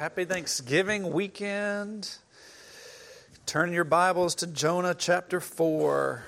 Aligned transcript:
Happy 0.00 0.24
Thanksgiving 0.24 1.12
weekend. 1.12 2.16
Turn 3.44 3.70
your 3.70 3.84
Bibles 3.84 4.34
to 4.36 4.46
Jonah 4.46 4.94
chapter 4.94 5.40
4. 5.40 6.24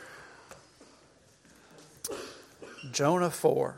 Jonah 2.91 3.31
4. 3.31 3.77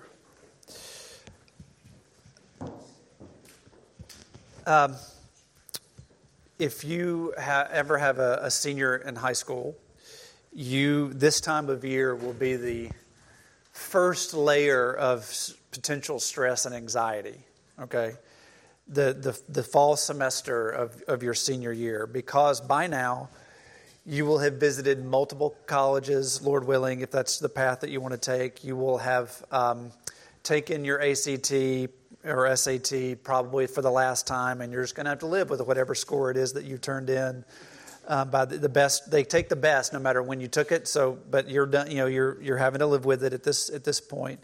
Um, 4.66 4.96
if 6.58 6.82
you 6.82 7.32
ha- 7.38 7.68
ever 7.70 7.96
have 7.98 8.18
a, 8.18 8.40
a 8.42 8.50
senior 8.50 8.96
in 8.96 9.14
high 9.14 9.32
school, 9.32 9.76
you 10.52 11.12
this 11.12 11.40
time 11.40 11.68
of 11.68 11.84
year 11.84 12.16
will 12.16 12.32
be 12.32 12.56
the 12.56 12.90
first 13.70 14.34
layer 14.34 14.92
of 14.92 15.32
potential 15.70 16.18
stress 16.18 16.66
and 16.66 16.74
anxiety. 16.74 17.38
Okay, 17.78 18.14
the 18.88 19.12
the, 19.12 19.40
the 19.48 19.62
fall 19.62 19.96
semester 19.96 20.70
of, 20.70 21.02
of 21.08 21.22
your 21.22 21.34
senior 21.34 21.72
year, 21.72 22.06
because 22.06 22.60
by 22.60 22.86
now 22.86 23.28
you 24.06 24.26
will 24.26 24.38
have 24.38 24.54
visited 24.54 25.04
multiple 25.04 25.56
colleges, 25.66 26.42
Lord 26.42 26.66
willing, 26.66 27.00
if 27.00 27.10
that's 27.10 27.38
the 27.38 27.48
path 27.48 27.80
that 27.80 27.90
you 27.90 28.00
want 28.00 28.12
to 28.12 28.20
take. 28.20 28.62
You 28.62 28.76
will 28.76 28.98
have 28.98 29.42
um, 29.50 29.92
taken 30.42 30.84
your 30.84 31.00
ACT 31.00 31.52
or 32.24 32.54
SAT 32.54 33.22
probably 33.22 33.66
for 33.66 33.80
the 33.80 33.90
last 33.90 34.26
time, 34.26 34.60
and 34.60 34.72
you're 34.72 34.82
just 34.82 34.94
going 34.94 35.04
to 35.04 35.10
have 35.10 35.20
to 35.20 35.26
live 35.26 35.48
with 35.48 35.60
whatever 35.62 35.94
score 35.94 36.30
it 36.30 36.36
is 36.36 36.52
that 36.52 36.64
you 36.64 36.78
turned 36.78 37.08
in. 37.08 37.44
Um, 38.06 38.28
by 38.28 38.44
the, 38.44 38.58
the, 38.58 38.68
best, 38.68 39.10
they 39.10 39.24
take 39.24 39.48
the 39.48 39.56
best 39.56 39.94
no 39.94 39.98
matter 39.98 40.22
when 40.22 40.38
you 40.38 40.48
took 40.48 40.72
it. 40.72 40.86
So, 40.86 41.18
but 41.30 41.48
you're 41.48 41.64
done. 41.64 41.90
You 41.90 41.98
know, 41.98 42.06
you're 42.06 42.40
you're 42.42 42.58
having 42.58 42.80
to 42.80 42.86
live 42.86 43.06
with 43.06 43.24
it 43.24 43.32
at 43.32 43.42
this 43.42 43.70
at 43.70 43.82
this 43.82 43.98
point. 43.98 44.40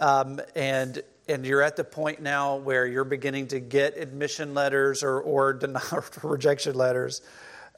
Um, 0.00 0.40
and 0.56 1.00
and 1.28 1.44
you're 1.44 1.62
at 1.62 1.76
the 1.76 1.84
point 1.84 2.20
now 2.20 2.56
where 2.56 2.86
you're 2.86 3.04
beginning 3.04 3.48
to 3.48 3.60
get 3.60 3.96
admission 3.96 4.54
letters 4.54 5.02
or 5.02 5.20
or 5.20 5.52
denial 5.64 6.04
rejection 6.22 6.74
letters. 6.74 7.22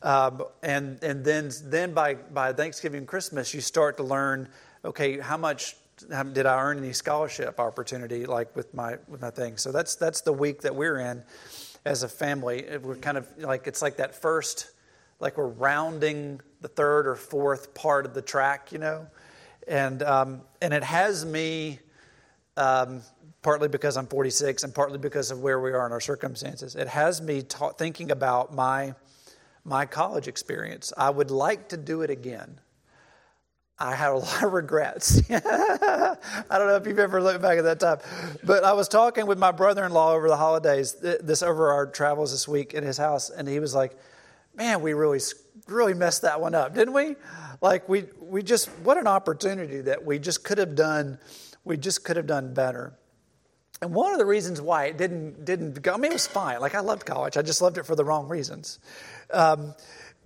Um, 0.03 0.45
and 0.63 1.03
and 1.03 1.25
then 1.25 1.51
then 1.65 1.93
by 1.93 2.15
by 2.15 2.53
Thanksgiving 2.53 3.07
Christmas 3.07 3.53
you 3.53 3.61
start 3.61 3.97
to 3.97 4.05
learn 4.05 4.49
okay 4.85 5.19
how 5.19 5.37
much 5.37 5.75
did 6.33 6.47
I 6.47 6.61
earn 6.61 6.79
any 6.79 6.93
scholarship 6.93 7.59
opportunity 7.59 8.27
like 8.27 8.55
with 8.55 8.73
my 8.75 8.97
with 9.09 9.21
my 9.21 9.31
thing? 9.31 9.57
So 9.57 9.73
that's 9.73 9.95
that's 9.97 10.21
the 10.21 10.33
week 10.33 10.63
that 10.63 10.75
we're 10.75 10.99
in 10.99 11.23
as 11.85 12.03
a 12.03 12.09
family. 12.09 12.65
We're 12.83 12.97
kind 12.97 13.19
of 13.19 13.27
like 13.39 13.67
it's 13.67 13.83
like 13.83 13.97
that 13.97 14.15
first, 14.15 14.71
like 15.21 15.37
we're 15.37 15.49
rounding 15.49 16.41
the 16.61 16.69
third 16.69 17.07
or 17.07 17.17
fourth 17.17 17.75
part 17.75 18.07
of 18.07 18.15
the 18.15 18.23
track, 18.23 18.73
you 18.73 18.79
know, 18.79 19.07
and 19.67 20.03
um, 20.03 20.43
and 20.61 20.73
it 20.73 20.85
has 20.85 21.25
me. 21.25 21.81
Um, 22.57 23.03
partly 23.43 23.69
because 23.69 23.97
I'm 23.97 24.07
46 24.07 24.65
and 24.65 24.75
partly 24.75 24.99
because 24.99 25.31
of 25.31 25.41
where 25.41 25.61
we 25.61 25.73
are 25.73 25.87
in 25.87 25.93
our 25.93 26.01
circumstances, 26.01 26.75
it 26.75 26.89
has 26.89 27.21
me 27.21 27.43
ta- 27.43 27.73
thinking 27.73 28.11
about 28.11 28.55
my 28.55 28.95
my 29.65 29.85
college 29.85 30.29
experience. 30.29 30.93
I 30.97 31.11
would 31.11 31.31
like 31.31 31.69
to 31.69 31.77
do 31.77 32.01
it 32.01 32.09
again. 32.09 32.59
I 33.79 33.95
had 33.95 34.11
a 34.11 34.17
lot 34.19 34.43
of 34.43 34.53
regrets. 34.53 35.21
I 35.31 36.17
don't 36.51 36.67
know 36.67 36.77
if 36.77 36.87
you've 36.87 36.99
ever 36.99 37.23
looked 37.23 37.43
back 37.43 37.59
at 37.59 37.65
that 37.65 37.81
time, 37.81 37.99
but 38.43 38.65
I 38.65 38.73
was 38.73 38.89
talking 38.89 39.27
with 39.27 39.39
my 39.39 39.53
brother-in-law 39.53 40.15
over 40.15 40.29
the 40.29 40.37
holidays, 40.37 40.95
this 40.95 41.43
over 41.43 41.71
our 41.71 41.87
travels 41.87 42.33
this 42.33 42.49
week 42.49 42.75
in 42.75 42.83
his 42.83 42.97
house, 42.97 43.31
and 43.31 43.47
he 43.47 43.61
was 43.61 43.75
like, 43.75 43.97
"Man, 44.55 44.81
we 44.81 44.95
really, 44.95 45.21
really 45.67 45.95
messed 45.95 46.23
that 46.23 46.41
one 46.41 46.55
up, 46.55 46.75
didn't 46.75 46.95
we? 46.95 47.17
Like 47.61 47.89
we, 47.89 48.07
we 48.21 48.43
just 48.43 48.69
what 48.83 48.97
an 48.97 49.07
opportunity 49.07 49.81
that 49.83 50.05
we 50.05 50.19
just 50.19 50.45
could 50.45 50.59
have 50.59 50.75
done, 50.75 51.19
we 51.65 51.77
just 51.77 52.05
could 52.05 52.17
have 52.17 52.27
done 52.27 52.55
better." 52.55 52.95
And 53.81 53.95
one 53.95 54.13
of 54.13 54.19
the 54.19 54.27
reasons 54.27 54.61
why 54.61 54.87
it 54.87 54.99
didn't 54.99 55.45
didn't 55.45 55.81
go, 55.83 55.95
I 55.95 55.97
mean, 55.97 56.11
it 56.11 56.15
was 56.15 56.27
fine. 56.27 56.61
Like 56.61 56.75
I 56.75 56.81
loved 56.81 57.07
college, 57.07 57.37
I 57.37 57.43
just 57.43 57.63
loved 57.63 57.79
it 57.79 57.87
for 57.87 57.95
the 57.95 58.05
wrong 58.05 58.29
reasons. 58.29 58.79
Um, 59.33 59.75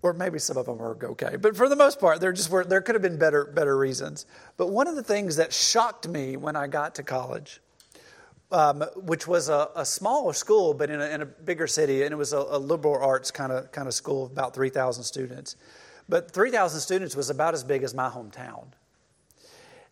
or 0.02 0.12
maybe 0.12 0.38
some 0.38 0.56
of 0.56 0.66
them 0.66 0.78
were 0.78 0.98
okay. 1.02 1.36
But 1.36 1.56
for 1.56 1.68
the 1.68 1.76
most 1.76 2.00
part, 2.00 2.20
there 2.20 2.32
just 2.32 2.50
were 2.50 2.64
there 2.64 2.80
could 2.80 2.94
have 2.94 3.02
been 3.02 3.18
better 3.18 3.44
better 3.44 3.76
reasons. 3.76 4.26
But 4.56 4.68
one 4.68 4.88
of 4.88 4.96
the 4.96 5.02
things 5.02 5.36
that 5.36 5.52
shocked 5.52 6.08
me 6.08 6.36
when 6.36 6.56
I 6.56 6.66
got 6.66 6.96
to 6.96 7.02
college, 7.02 7.60
um, 8.50 8.82
which 8.96 9.26
was 9.28 9.48
a, 9.48 9.68
a, 9.76 9.86
smaller 9.86 10.32
school 10.32 10.74
but 10.74 10.90
in 10.90 11.00
a, 11.00 11.06
in 11.06 11.22
a, 11.22 11.26
bigger 11.26 11.66
city, 11.66 12.02
and 12.02 12.12
it 12.12 12.16
was 12.16 12.32
a, 12.32 12.38
a 12.38 12.58
liberal 12.58 13.02
arts 13.02 13.30
kind 13.30 13.52
of 13.52 13.70
kind 13.70 13.86
of 13.86 13.94
school, 13.94 14.26
of 14.26 14.32
about 14.32 14.54
three 14.54 14.70
thousand 14.70 15.04
students. 15.04 15.56
But 16.08 16.32
three 16.32 16.50
thousand 16.50 16.80
students 16.80 17.14
was 17.14 17.30
about 17.30 17.54
as 17.54 17.62
big 17.62 17.82
as 17.82 17.94
my 17.94 18.08
hometown. 18.08 18.64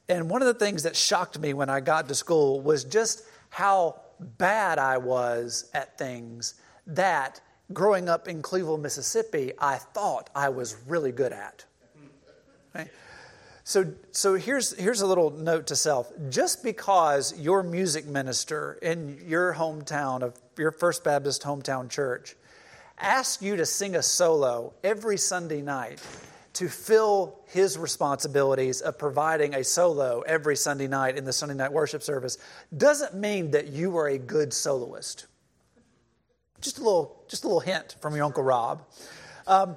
And 0.08 0.28
one 0.28 0.42
of 0.42 0.46
the 0.46 0.54
things 0.54 0.82
that 0.82 0.96
shocked 0.96 1.38
me 1.38 1.54
when 1.54 1.70
I 1.70 1.78
got 1.78 2.08
to 2.08 2.16
school 2.16 2.60
was 2.60 2.82
just 2.82 3.22
how 3.50 4.00
bad 4.38 4.78
I 4.78 4.98
was 4.98 5.70
at 5.74 5.98
things 5.98 6.54
that 6.86 7.40
growing 7.72 8.08
up 8.08 8.26
in 8.26 8.42
Cleveland, 8.42 8.82
Mississippi, 8.82 9.52
I 9.58 9.76
thought 9.76 10.30
I 10.34 10.48
was 10.48 10.76
really 10.86 11.12
good 11.12 11.32
at. 11.32 11.64
So, 13.70 13.92
so 14.10 14.34
here's, 14.34 14.76
here's 14.76 15.00
a 15.00 15.06
little 15.06 15.30
note 15.30 15.68
to 15.68 15.76
self. 15.76 16.10
Just 16.28 16.64
because 16.64 17.38
your 17.38 17.62
music 17.62 18.04
minister 18.04 18.78
in 18.82 19.22
your 19.28 19.54
hometown, 19.54 20.22
of 20.22 20.34
your 20.58 20.72
First 20.72 21.04
Baptist 21.04 21.42
hometown 21.42 21.88
church, 21.88 22.34
asks 22.98 23.40
you 23.40 23.54
to 23.54 23.64
sing 23.64 23.94
a 23.94 24.02
solo 24.02 24.74
every 24.82 25.16
Sunday 25.16 25.62
night 25.62 26.00
to 26.54 26.68
fill 26.68 27.38
his 27.46 27.78
responsibilities 27.78 28.80
of 28.80 28.98
providing 28.98 29.54
a 29.54 29.64
solo 29.64 30.20
every 30.22 30.56
Sunday 30.56 30.88
night 30.88 31.16
in 31.16 31.24
the 31.24 31.32
Sunday 31.32 31.54
night 31.54 31.72
worship 31.72 32.02
service, 32.02 32.38
doesn't 32.76 33.14
mean 33.14 33.52
that 33.52 33.68
you 33.68 33.96
are 33.96 34.08
a 34.08 34.18
good 34.18 34.52
soloist. 34.52 35.26
Just 36.60 36.78
a 36.78 36.82
little, 36.82 37.24
just 37.28 37.44
a 37.44 37.46
little 37.46 37.60
hint 37.60 37.96
from 38.00 38.14
your 38.14 38.24
Uncle 38.24 38.42
Rob. 38.42 38.82
Um, 39.46 39.76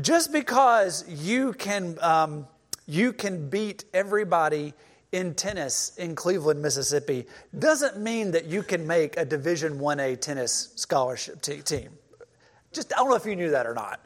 just 0.00 0.32
because 0.32 1.08
you 1.08 1.52
can, 1.54 1.98
um, 2.00 2.46
you 2.86 3.12
can 3.12 3.48
beat 3.48 3.84
everybody 3.92 4.74
in 5.10 5.34
tennis 5.34 5.96
in 5.98 6.14
Cleveland, 6.14 6.62
Mississippi, 6.62 7.26
doesn't 7.58 7.98
mean 7.98 8.30
that 8.30 8.46
you 8.46 8.62
can 8.62 8.86
make 8.86 9.16
a 9.16 9.24
Division 9.24 9.78
1A 9.78 10.20
tennis 10.20 10.72
scholarship 10.76 11.42
t- 11.42 11.60
team. 11.60 11.90
Just, 12.72 12.92
I 12.94 12.96
don't 12.96 13.10
know 13.10 13.16
if 13.16 13.26
you 13.26 13.36
knew 13.36 13.50
that 13.50 13.66
or 13.66 13.74
not. 13.74 14.00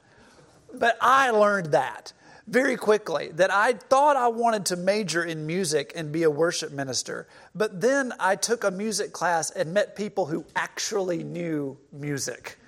But 0.72 0.98
I 1.00 1.30
learned 1.30 1.72
that 1.72 2.12
very 2.46 2.76
quickly 2.76 3.30
that 3.32 3.52
I 3.52 3.72
thought 3.72 4.16
I 4.16 4.28
wanted 4.28 4.66
to 4.66 4.76
major 4.76 5.24
in 5.24 5.46
music 5.46 5.92
and 5.96 6.12
be 6.12 6.22
a 6.22 6.30
worship 6.30 6.72
minister. 6.72 7.26
But 7.54 7.80
then 7.80 8.12
I 8.20 8.36
took 8.36 8.64
a 8.64 8.70
music 8.70 9.12
class 9.12 9.50
and 9.50 9.74
met 9.74 9.96
people 9.96 10.26
who 10.26 10.44
actually 10.54 11.24
knew 11.24 11.76
music 11.92 12.58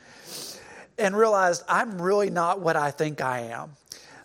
and 0.99 1.17
realized 1.17 1.63
I'm 1.69 2.01
really 2.03 2.31
not 2.31 2.61
what 2.61 2.77
I 2.77 2.91
think 2.91 3.21
I 3.21 3.41
am. 3.41 3.77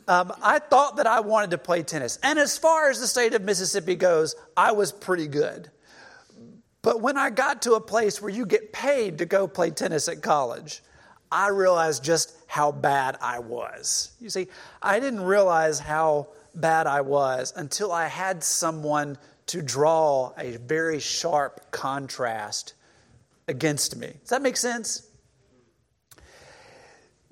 Um, 0.07 0.33
I 0.41 0.59
thought 0.59 0.97
that 0.97 1.07
I 1.07 1.21
wanted 1.21 1.51
to 1.51 1.57
play 1.57 1.83
tennis. 1.83 2.19
And 2.23 2.37
as 2.39 2.57
far 2.57 2.89
as 2.89 2.99
the 2.99 3.07
state 3.07 3.33
of 3.33 3.43
Mississippi 3.43 3.95
goes, 3.95 4.35
I 4.57 4.71
was 4.71 4.91
pretty 4.91 5.27
good. 5.27 5.69
But 6.81 6.99
when 6.99 7.17
I 7.17 7.29
got 7.29 7.61
to 7.61 7.75
a 7.75 7.81
place 7.81 8.21
where 8.21 8.31
you 8.31 8.45
get 8.45 8.73
paid 8.73 9.19
to 9.19 9.25
go 9.25 9.47
play 9.47 9.69
tennis 9.69 10.09
at 10.09 10.21
college, 10.21 10.81
I 11.33 11.47
realized 11.47 12.03
just 12.03 12.37
how 12.45 12.71
bad 12.71 13.17
I 13.19 13.39
was. 13.39 14.11
You 14.21 14.29
see, 14.29 14.47
I 14.83 14.99
didn't 14.99 15.23
realize 15.23 15.79
how 15.79 16.27
bad 16.53 16.85
I 16.85 17.01
was 17.01 17.51
until 17.55 17.91
I 17.91 18.05
had 18.05 18.43
someone 18.43 19.17
to 19.47 19.63
draw 19.63 20.31
a 20.37 20.57
very 20.57 20.99
sharp 20.99 21.71
contrast 21.71 22.75
against 23.47 23.95
me. 23.95 24.13
Does 24.21 24.29
that 24.29 24.43
make 24.43 24.55
sense? 24.57 25.07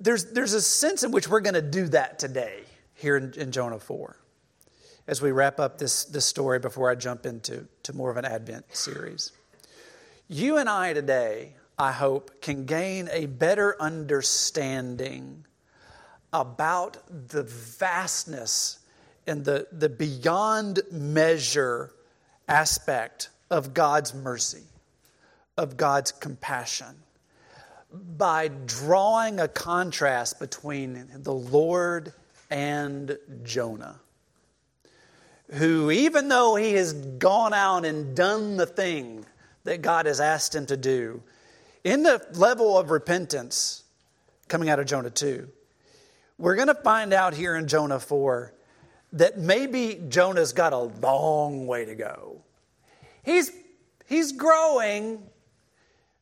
There's, 0.00 0.32
there's 0.32 0.52
a 0.52 0.60
sense 0.60 1.04
in 1.04 1.12
which 1.12 1.28
we're 1.28 1.40
going 1.40 1.54
to 1.54 1.62
do 1.62 1.86
that 1.88 2.18
today 2.18 2.64
here 2.94 3.16
in, 3.16 3.32
in, 3.34 3.52
Jonah 3.52 3.78
4 3.78 4.16
as 5.06 5.22
we 5.22 5.30
wrap 5.30 5.60
up 5.60 5.78
this, 5.78 6.04
this 6.06 6.26
story 6.26 6.58
before 6.58 6.90
I 6.90 6.96
jump 6.96 7.24
into 7.24 7.68
to 7.84 7.92
more 7.92 8.10
of 8.10 8.16
an 8.16 8.24
Advent 8.24 8.64
series. 8.76 9.30
You 10.26 10.56
and 10.56 10.68
I 10.68 10.92
today 10.92 11.54
I 11.78 11.92
hope, 11.92 12.40
can 12.40 12.64
gain 12.64 13.08
a 13.12 13.26
better 13.26 13.80
understanding 13.80 15.44
about 16.32 16.98
the 17.28 17.42
vastness 17.42 18.78
and 19.26 19.44
the, 19.44 19.66
the 19.72 19.88
beyond 19.88 20.80
measure 20.90 21.92
aspect 22.48 23.30
of 23.50 23.74
God's 23.74 24.14
mercy, 24.14 24.62
of 25.56 25.76
God's 25.76 26.12
compassion, 26.12 26.94
by 28.16 28.48
drawing 28.48 29.38
a 29.38 29.48
contrast 29.48 30.40
between 30.40 31.08
the 31.14 31.34
Lord 31.34 32.12
and 32.50 33.18
Jonah, 33.42 34.00
who, 35.52 35.90
even 35.90 36.28
though 36.28 36.54
he 36.56 36.72
has 36.74 36.92
gone 36.92 37.52
out 37.52 37.84
and 37.84 38.16
done 38.16 38.56
the 38.56 38.66
thing 38.66 39.26
that 39.64 39.82
God 39.82 40.06
has 40.06 40.20
asked 40.20 40.54
him 40.54 40.66
to 40.66 40.76
do, 40.76 41.22
in 41.84 42.02
the 42.02 42.24
level 42.34 42.78
of 42.78 42.90
repentance 42.90 43.82
coming 44.48 44.68
out 44.68 44.78
of 44.78 44.86
Jonah 44.86 45.10
2, 45.10 45.48
we're 46.38 46.56
going 46.56 46.68
to 46.68 46.74
find 46.74 47.12
out 47.12 47.34
here 47.34 47.56
in 47.56 47.68
Jonah 47.68 48.00
4 48.00 48.52
that 49.14 49.38
maybe 49.38 50.00
Jonah's 50.08 50.52
got 50.52 50.72
a 50.72 50.78
long 50.78 51.66
way 51.66 51.84
to 51.84 51.94
go. 51.94 52.40
He's, 53.22 53.50
he's 54.06 54.32
growing, 54.32 55.22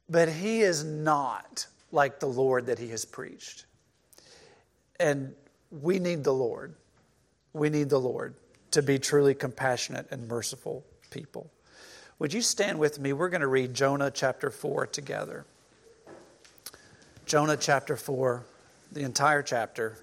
but 0.08 0.28
he 0.28 0.60
is 0.60 0.84
not 0.84 1.66
like 1.92 2.20
the 2.20 2.26
Lord 2.26 2.66
that 2.66 2.78
he 2.78 2.88
has 2.88 3.04
preached. 3.04 3.66
And 4.98 5.34
we 5.70 5.98
need 5.98 6.24
the 6.24 6.34
Lord. 6.34 6.74
We 7.52 7.70
need 7.70 7.88
the 7.88 8.00
Lord 8.00 8.34
to 8.72 8.82
be 8.82 8.98
truly 8.98 9.34
compassionate 9.34 10.08
and 10.10 10.28
merciful 10.28 10.84
people. 11.10 11.50
Would 12.18 12.32
you 12.34 12.42
stand 12.42 12.78
with 12.78 12.98
me? 12.98 13.12
We're 13.12 13.30
going 13.30 13.40
to 13.40 13.46
read 13.46 13.72
Jonah 13.72 14.10
chapter 14.10 14.50
4 14.50 14.86
together. 14.88 15.46
Jonah 17.30 17.56
chapter 17.56 17.96
4, 17.96 18.44
the 18.90 19.02
entire 19.02 19.40
chapter. 19.40 19.96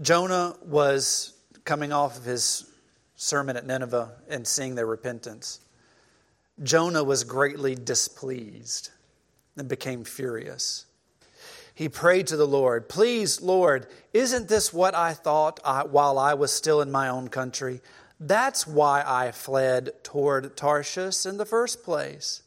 Jonah 0.00 0.56
was 0.64 1.34
coming 1.64 1.92
off 1.92 2.18
of 2.18 2.24
his 2.24 2.68
sermon 3.14 3.56
at 3.56 3.64
Nineveh 3.64 4.10
and 4.28 4.44
seeing 4.44 4.74
their 4.74 4.86
repentance. 4.86 5.60
Jonah 6.64 7.04
was 7.04 7.22
greatly 7.22 7.76
displeased 7.76 8.90
and 9.56 9.68
became 9.68 10.02
furious. 10.02 10.86
He 11.76 11.88
prayed 11.88 12.26
to 12.26 12.36
the 12.36 12.44
Lord, 12.44 12.88
Please, 12.88 13.40
Lord, 13.40 13.86
isn't 14.12 14.48
this 14.48 14.72
what 14.72 14.96
I 14.96 15.12
thought 15.12 15.60
I, 15.64 15.84
while 15.84 16.18
I 16.18 16.34
was 16.34 16.50
still 16.50 16.80
in 16.80 16.90
my 16.90 17.06
own 17.06 17.28
country? 17.28 17.80
That's 18.18 18.66
why 18.66 19.04
I 19.06 19.30
fled 19.30 19.92
toward 20.02 20.56
Tarshish 20.56 21.24
in 21.24 21.36
the 21.36 21.46
first 21.46 21.84
place. 21.84 22.42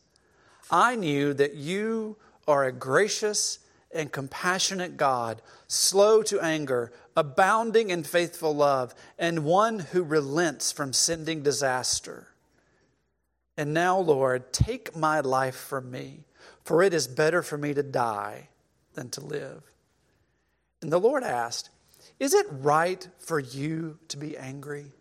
I 0.69 0.97
knew 0.97 1.33
that 1.35 1.53
you 1.53 2.17
are 2.45 2.65
a 2.65 2.73
gracious 2.73 3.59
and 3.95 4.11
compassionate 4.11 4.97
God, 4.97 5.41
slow 5.67 6.21
to 6.23 6.39
anger, 6.41 6.91
abounding 7.15 7.89
in 7.89 8.03
faithful 8.03 8.55
love, 8.55 8.93
and 9.17 9.45
one 9.45 9.79
who 9.79 10.03
relents 10.03 10.71
from 10.71 10.93
sending 10.93 11.41
disaster. 11.41 12.27
And 13.57 13.73
now, 13.73 13.97
Lord, 13.97 14.51
take 14.51 14.95
my 14.95 15.21
life 15.21 15.55
from 15.55 15.89
me, 15.89 16.25
for 16.63 16.83
it 16.83 16.93
is 16.93 17.07
better 17.07 17.41
for 17.41 17.57
me 17.57 17.73
to 17.73 17.83
die 17.83 18.49
than 18.93 19.09
to 19.11 19.21
live. 19.21 19.63
And 20.81 20.91
the 20.91 20.99
Lord 20.99 21.23
asked, 21.23 21.69
Is 22.19 22.33
it 22.33 22.45
right 22.49 23.07
for 23.17 23.39
you 23.39 23.97
to 24.09 24.17
be 24.17 24.37
angry? 24.37 24.91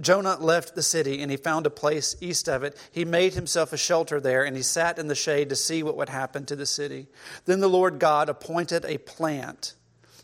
Jonah 0.00 0.36
left 0.38 0.74
the 0.74 0.82
city 0.82 1.22
and 1.22 1.30
he 1.30 1.36
found 1.36 1.66
a 1.66 1.70
place 1.70 2.16
east 2.20 2.48
of 2.48 2.62
it. 2.62 2.76
He 2.90 3.04
made 3.04 3.34
himself 3.34 3.72
a 3.72 3.76
shelter 3.76 4.20
there 4.20 4.44
and 4.44 4.56
he 4.56 4.62
sat 4.62 4.98
in 4.98 5.08
the 5.08 5.14
shade 5.14 5.48
to 5.48 5.56
see 5.56 5.82
what 5.82 5.96
would 5.96 6.08
happen 6.08 6.46
to 6.46 6.56
the 6.56 6.66
city. 6.66 7.08
Then 7.44 7.60
the 7.60 7.68
Lord 7.68 7.98
God 7.98 8.28
appointed 8.28 8.84
a 8.84 8.98
plant 8.98 9.74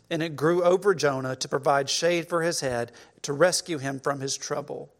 and 0.09 0.21
it 0.21 0.35
grew 0.35 0.63
over 0.63 0.93
Jonah 0.93 1.35
to 1.35 1.47
provide 1.47 1.89
shade 1.89 2.27
for 2.27 2.41
his 2.41 2.59
head 2.59 2.91
to 3.23 3.33
rescue 3.33 3.77
him 3.77 3.99
from 3.99 4.19
his 4.19 4.37
trouble. 4.37 4.93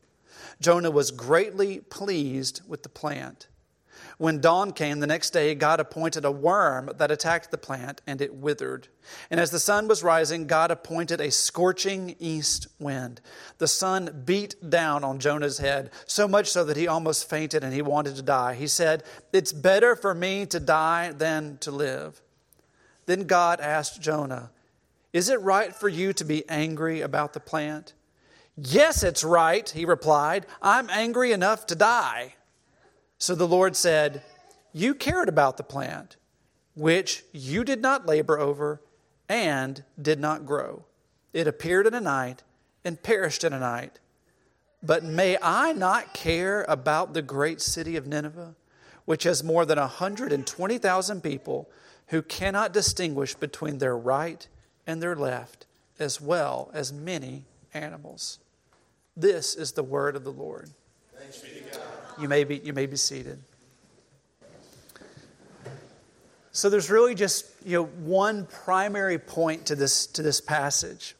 Jonah 0.60 0.92
was 0.92 1.12
greatly 1.12 1.80
pleased 1.80 2.62
with 2.68 2.84
the 2.84 2.90
plant. 2.90 3.48
When 4.18 4.40
dawn 4.40 4.72
came 4.72 5.00
the 5.00 5.08
next 5.08 5.32
day, 5.32 5.56
God 5.56 5.80
appointed 5.82 6.24
a 6.24 6.32
worm 6.32 6.90
that 6.98 7.12
attacked 7.12 7.52
the 7.52 7.58
plant, 7.58 8.02
and 8.08 8.22
it 8.22 8.34
withered. 8.34 8.88
And 9.30 9.40
as 9.40 9.52
the 9.52 9.60
sun 9.60 9.90
was 9.90 10.04
rising, 10.04 10.48
God 10.48 10.72
appointed 10.72 11.20
a 11.20 11.32
scorching 11.32 12.16
east 12.18 12.68
wind. 12.80 13.20
The 13.58 13.68
sun 13.68 14.24
beat 14.26 14.70
down 14.70 15.04
on 15.04 15.20
Jonah's 15.20 15.58
head, 15.58 15.92
so 16.06 16.28
much 16.28 16.48
so 16.48 16.64
that 16.64 16.78
he 16.78 16.88
almost 16.88 17.30
fainted 17.30 17.64
and 17.64 17.74
he 17.74 17.82
wanted 17.82 18.16
to 18.16 18.22
die. 18.22 18.56
He 18.56 18.68
said, 18.68 19.04
It's 19.34 19.52
better 19.52 19.96
for 19.96 20.16
me 20.16 20.46
to 20.46 20.60
die 20.62 21.12
than 21.12 21.58
to 21.60 21.72
live. 21.72 22.22
Then 23.08 23.24
God 23.24 23.60
asked 23.60 24.02
Jonah, 24.02 24.50
Is 25.12 25.30
it 25.30 25.42
right 25.42 25.76
for 25.76 25.90
you 25.90 26.14
to 26.14 26.24
be 26.24 26.48
angry 26.48 27.02
about 27.02 27.34
the 27.34 27.42
plant? 27.42 27.94
Yes, 28.58 29.04
it's 29.04 29.26
right, 29.26 29.70
he 29.70 29.84
replied. 29.84 30.46
I'm 30.62 30.90
angry 30.90 31.34
enough 31.34 31.66
to 31.68 31.76
die. 31.76 32.36
So 33.26 33.34
the 33.34 33.48
Lord 33.48 33.76
said, 33.76 34.22
You 34.72 34.94
cared 34.94 35.30
about 35.30 35.58
the 35.58 35.64
plant, 35.64 36.16
which 36.76 37.24
you 37.32 37.64
did 37.64 37.82
not 37.82 38.06
labor 38.06 38.38
over 38.38 38.84
and 39.28 39.84
did 40.00 40.20
not 40.20 40.46
grow. 40.46 40.86
It 41.34 41.48
appeared 41.48 41.88
in 41.88 41.96
a 41.96 42.00
night 42.00 42.44
and 42.84 43.02
perished 43.02 43.44
in 43.44 43.52
a 43.52 43.60
night. 43.60 43.98
But 44.84 45.04
may 45.04 45.40
I 45.42 45.74
not 45.74 46.14
care 46.14 46.68
about 46.70 47.16
the 47.16 47.24
great 47.24 47.62
city 47.62 47.96
of 47.96 48.06
Nineveh, 48.06 48.54
which 49.06 49.24
has 49.24 49.44
more 49.44 49.66
than 49.66 49.80
120,000 49.80 51.22
people 51.24 51.68
who 52.10 52.22
cannot 52.22 52.74
distinguish 52.74 53.34
between 53.34 53.80
their 53.80 53.98
right 53.98 54.48
and 54.86 55.02
their 55.02 55.16
left, 55.16 55.66
as 55.98 56.22
well 56.22 56.70
as 56.76 56.94
many 56.94 57.46
animals? 57.74 58.38
This 59.18 59.56
is 59.56 59.72
the 59.72 59.82
word 59.82 60.16
of 60.16 60.24
the 60.24 60.32
Lord. 60.32 60.70
Thanks 61.18 61.40
be 61.40 61.62
to 61.62 61.76
God. 61.76 62.05
You 62.20 62.28
may 62.30 62.44
be, 62.44 62.58
you 62.58 62.74
may 62.74 62.86
be 62.86 62.98
seated. 62.98 63.40
So 66.52 66.70
there's 66.70 66.90
really 66.90 67.16
just 67.16 67.46
you 67.66 67.80
know, 67.80 67.86
one 67.86 68.46
primary 68.46 69.20
point 69.20 69.66
to 69.68 69.76
this, 69.76 70.08
to 70.08 70.22
this 70.22 70.40
passage. 70.40 71.16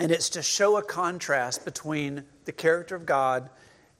And 0.00 0.10
it's 0.10 0.30
to 0.30 0.42
show 0.42 0.76
a 0.76 0.82
contrast 0.82 1.64
between 1.64 2.24
the 2.44 2.52
character 2.52 2.96
of 2.96 3.06
God 3.06 3.50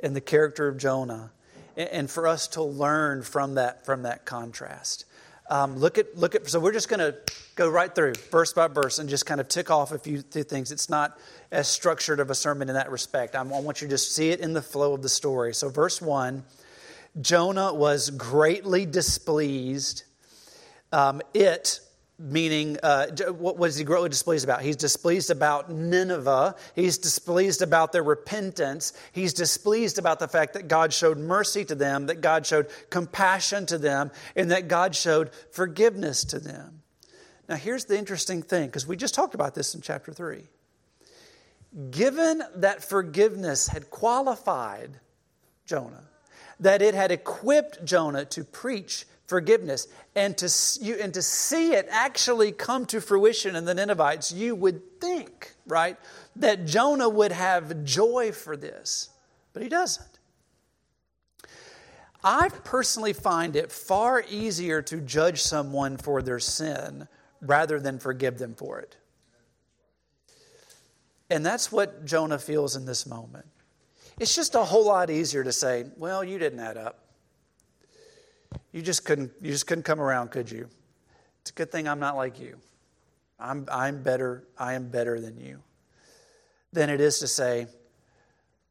and 0.00 0.14
the 0.14 0.20
character 0.20 0.68
of 0.68 0.78
Jonah, 0.78 1.32
and 1.76 2.10
for 2.10 2.26
us 2.26 2.48
to 2.48 2.62
learn 2.62 3.22
from 3.22 3.54
that, 3.54 3.84
from 3.84 4.02
that 4.02 4.24
contrast. 4.24 5.04
Um, 5.50 5.76
look 5.76 5.98
at 5.98 6.16
look 6.16 6.34
at. 6.34 6.48
So 6.48 6.60
we're 6.60 6.72
just 6.72 6.88
going 6.88 7.00
to 7.00 7.16
go 7.58 7.68
right 7.68 7.92
through 7.92 8.14
verse 8.30 8.52
by 8.52 8.68
verse 8.68 9.00
and 9.00 9.08
just 9.10 9.26
kind 9.26 9.40
of 9.40 9.48
tick 9.48 9.68
off 9.68 9.90
a 9.90 9.98
few, 9.98 10.22
things. 10.22 10.70
It's 10.70 10.88
not 10.88 11.18
as 11.50 11.66
structured 11.66 12.20
of 12.20 12.30
a 12.30 12.34
sermon 12.34 12.68
in 12.68 12.76
that 12.76 12.90
respect. 12.90 13.34
I 13.34 13.42
want 13.42 13.82
you 13.82 13.88
to 13.88 13.94
just 13.94 14.14
see 14.14 14.30
it 14.30 14.38
in 14.40 14.52
the 14.52 14.62
flow 14.62 14.94
of 14.94 15.02
the 15.02 15.08
story. 15.08 15.52
So 15.52 15.68
verse 15.68 16.00
one, 16.00 16.44
Jonah 17.20 17.74
was 17.74 18.10
greatly 18.10 18.86
displeased. 18.86 20.04
Um, 20.92 21.20
it 21.34 21.80
meaning 22.20 22.78
uh, 22.82 23.06
what 23.32 23.58
was 23.58 23.76
he 23.76 23.84
greatly 23.84 24.08
displeased 24.08 24.42
about 24.42 24.60
he's 24.60 24.74
displeased 24.74 25.30
about 25.30 25.70
nineveh 25.70 26.56
he's 26.74 26.98
displeased 26.98 27.62
about 27.62 27.92
their 27.92 28.02
repentance 28.02 28.92
he's 29.12 29.32
displeased 29.32 30.00
about 30.00 30.18
the 30.18 30.26
fact 30.26 30.54
that 30.54 30.66
god 30.66 30.92
showed 30.92 31.16
mercy 31.16 31.64
to 31.64 31.76
them 31.76 32.06
that 32.06 32.20
god 32.20 32.44
showed 32.44 32.66
compassion 32.90 33.66
to 33.66 33.78
them 33.78 34.10
and 34.34 34.50
that 34.50 34.66
god 34.66 34.96
showed 34.96 35.30
forgiveness 35.52 36.24
to 36.24 36.40
them 36.40 36.77
now 37.48 37.56
here's 37.56 37.84
the 37.84 37.98
interesting 37.98 38.42
thing 38.42 38.66
because 38.66 38.86
we 38.86 38.96
just 38.96 39.14
talked 39.14 39.34
about 39.34 39.54
this 39.54 39.74
in 39.74 39.80
chapter 39.80 40.12
3 40.12 40.42
given 41.90 42.42
that 42.56 42.82
forgiveness 42.82 43.68
had 43.68 43.90
qualified 43.90 44.98
jonah 45.66 46.04
that 46.60 46.82
it 46.82 46.94
had 46.94 47.10
equipped 47.10 47.84
jonah 47.84 48.24
to 48.24 48.44
preach 48.44 49.06
forgiveness 49.28 49.86
and 50.14 50.36
to, 50.38 50.50
you, 50.80 50.96
and 50.96 51.14
to 51.14 51.22
see 51.22 51.74
it 51.74 51.86
actually 51.90 52.50
come 52.50 52.86
to 52.86 53.00
fruition 53.00 53.54
in 53.54 53.66
the 53.66 53.74
Ninevites, 53.74 54.32
you 54.32 54.54
would 54.54 55.00
think, 55.00 55.54
right, 55.66 55.96
that 56.36 56.64
Jonah 56.64 57.08
would 57.08 57.30
have 57.30 57.84
joy 57.84 58.32
for 58.32 58.56
this, 58.56 59.10
but 59.52 59.62
he 59.62 59.68
doesn't. 59.68 60.18
I 62.24 62.48
personally 62.64 63.12
find 63.12 63.54
it 63.54 63.70
far 63.70 64.24
easier 64.28 64.82
to 64.82 64.96
judge 64.96 65.42
someone 65.42 65.98
for 65.98 66.20
their 66.20 66.40
sin 66.40 67.06
rather 67.40 67.78
than 67.80 67.98
forgive 67.98 68.38
them 68.38 68.54
for 68.54 68.80
it. 68.80 68.96
And 71.30 71.44
that's 71.44 71.70
what 71.70 72.04
Jonah 72.04 72.38
feels 72.38 72.76
in 72.76 72.86
this 72.86 73.06
moment. 73.06 73.46
It's 74.18 74.34
just 74.34 74.54
a 74.54 74.64
whole 74.64 74.86
lot 74.86 75.10
easier 75.10 75.44
to 75.44 75.52
say, 75.52 75.84
well, 75.96 76.24
you 76.24 76.38
didn't 76.38 76.58
add 76.58 76.76
up. 76.76 77.04
You 78.72 78.82
just 78.82 79.04
couldn't, 79.04 79.32
you 79.40 79.52
just 79.52 79.66
couldn't 79.66 79.84
come 79.84 80.00
around, 80.00 80.30
could 80.30 80.50
you? 80.50 80.68
It's 81.42 81.50
a 81.50 81.54
good 81.54 81.70
thing 81.70 81.86
I'm 81.86 82.00
not 82.00 82.16
like 82.16 82.40
you. 82.40 82.58
I'm, 83.38 83.66
I'm 83.70 84.02
better, 84.02 84.44
I 84.58 84.74
am 84.74 84.88
better 84.88 85.20
than 85.20 85.38
you. 85.38 85.62
Than 86.72 86.90
it 86.90 87.00
is 87.00 87.20
to 87.20 87.26
say, 87.26 87.66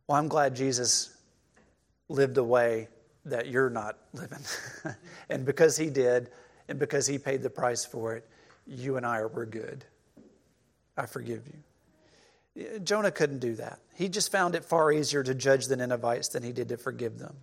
well, 0.07 0.17
I'm 0.17 0.27
glad 0.27 0.55
Jesus 0.55 1.17
lived 2.09 2.37
a 2.37 2.43
way 2.43 2.87
that 3.25 3.47
you're 3.47 3.69
not 3.69 3.97
living. 4.13 4.39
and 5.29 5.45
because 5.45 5.77
he 5.77 5.89
did, 5.89 6.29
and 6.69 6.79
because 6.79 7.07
he 7.07 7.17
paid 7.17 7.41
the 7.41 7.49
price 7.49 7.85
for 7.85 8.15
it, 8.15 8.27
you 8.67 8.97
and 8.97 9.05
I 9.05 9.19
are 9.19 9.27
we're 9.27 9.45
good. 9.45 9.85
I 10.97 11.05
forgive 11.05 11.43
you. 11.47 12.79
Jonah 12.83 13.11
couldn't 13.11 13.39
do 13.39 13.55
that. 13.55 13.79
He 13.93 14.09
just 14.09 14.31
found 14.31 14.55
it 14.55 14.65
far 14.65 14.91
easier 14.91 15.23
to 15.23 15.35
judge 15.35 15.67
the 15.67 15.75
Ninevites 15.75 16.29
than 16.29 16.43
he 16.43 16.51
did 16.51 16.69
to 16.69 16.77
forgive 16.77 17.19
them. 17.19 17.35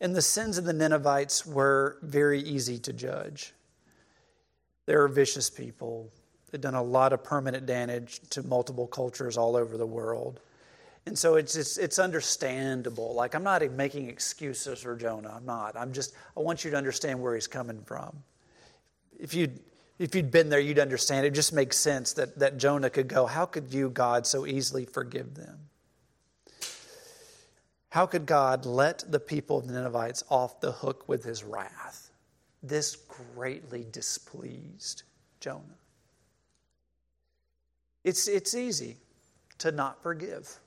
And 0.00 0.16
the 0.16 0.22
sins 0.22 0.56
of 0.56 0.64
the 0.64 0.72
Ninevites 0.72 1.44
were 1.44 1.98
very 2.02 2.40
easy 2.40 2.78
to 2.78 2.92
judge. 2.92 3.52
They 4.86 4.96
were 4.96 5.08
vicious 5.08 5.50
people. 5.50 6.10
They'd 6.50 6.62
done 6.62 6.74
a 6.74 6.82
lot 6.82 7.12
of 7.12 7.22
permanent 7.22 7.66
damage 7.66 8.20
to 8.30 8.42
multiple 8.42 8.86
cultures 8.86 9.36
all 9.36 9.54
over 9.54 9.76
the 9.76 9.86
world. 9.86 10.40
And 11.06 11.18
so 11.18 11.36
it's, 11.36 11.56
it's, 11.56 11.76
it's 11.76 11.98
understandable. 11.98 13.14
Like, 13.14 13.34
I'm 13.34 13.42
not 13.42 13.62
making 13.72 14.08
excuses 14.08 14.80
for 14.80 14.96
Jonah. 14.96 15.32
I'm 15.36 15.44
not. 15.44 15.76
I'm 15.76 15.92
just, 15.92 16.14
I 16.36 16.40
want 16.40 16.64
you 16.64 16.70
to 16.70 16.76
understand 16.76 17.20
where 17.20 17.34
he's 17.34 17.46
coming 17.46 17.82
from. 17.82 18.22
If 19.18 19.34
you'd, 19.34 19.60
if 20.00 20.14
you'd 20.14 20.30
been 20.30 20.48
there, 20.48 20.58
you'd 20.58 20.78
understand. 20.78 21.26
It 21.26 21.34
just 21.34 21.52
makes 21.52 21.76
sense 21.76 22.14
that, 22.14 22.38
that 22.38 22.56
Jonah 22.56 22.88
could 22.88 23.06
go, 23.06 23.26
How 23.26 23.44
could 23.44 23.72
you, 23.72 23.90
God, 23.90 24.26
so 24.26 24.46
easily 24.46 24.86
forgive 24.86 25.34
them? 25.34 25.58
How 27.90 28.06
could 28.06 28.24
God 28.24 28.64
let 28.64 29.04
the 29.12 29.20
people 29.20 29.58
of 29.58 29.66
the 29.66 29.74
Ninevites 29.74 30.24
off 30.30 30.58
the 30.60 30.72
hook 30.72 31.06
with 31.06 31.22
his 31.22 31.44
wrath? 31.44 32.12
This 32.62 32.96
greatly 33.36 33.84
displeased 33.92 35.02
Jonah. 35.38 35.60
It's, 38.02 38.26
it's 38.26 38.54
easy 38.54 38.96
to 39.58 39.70
not 39.70 40.02
forgive. 40.02 40.60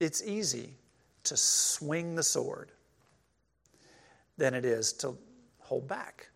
It's 0.00 0.24
easy 0.24 0.74
to 1.22 1.36
swing 1.36 2.16
the 2.16 2.22
sword 2.24 2.72
than 4.38 4.54
it 4.54 4.64
is 4.64 4.92
to 4.94 5.16
hold 5.60 5.86
back 5.86 6.31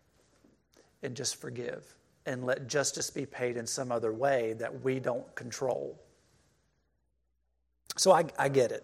and 1.03 1.15
just 1.15 1.35
forgive 1.35 1.95
and 2.25 2.45
let 2.45 2.67
justice 2.67 3.09
be 3.09 3.25
paid 3.25 3.57
in 3.57 3.65
some 3.65 3.91
other 3.91 4.11
way 4.11 4.53
that 4.53 4.83
we 4.83 4.99
don't 4.99 5.33
control. 5.35 5.97
So 7.95 8.11
I, 8.11 8.25
I 8.37 8.49
get 8.49 8.71
it. 8.71 8.83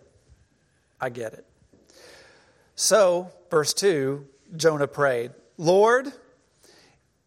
I 1.00 1.10
get 1.10 1.34
it. 1.34 1.46
So, 2.76 3.32
verse 3.52 3.74
2, 3.74 4.26
Jonah 4.56 4.88
prayed, 4.88 5.32
Lord, 5.58 6.12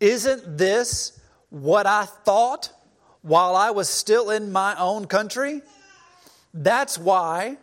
isn't 0.01 0.59
this 0.59 1.21
what 1.51 1.87
I 1.87 2.05
thought 2.05 2.73
while 3.23 3.55
I 3.55 3.71
was 3.71 3.89
still 3.89 4.31
in 4.31 4.51
my 4.51 4.75
own 4.77 5.07
country? 5.07 5.63
That's 6.53 6.99
why 6.99 7.59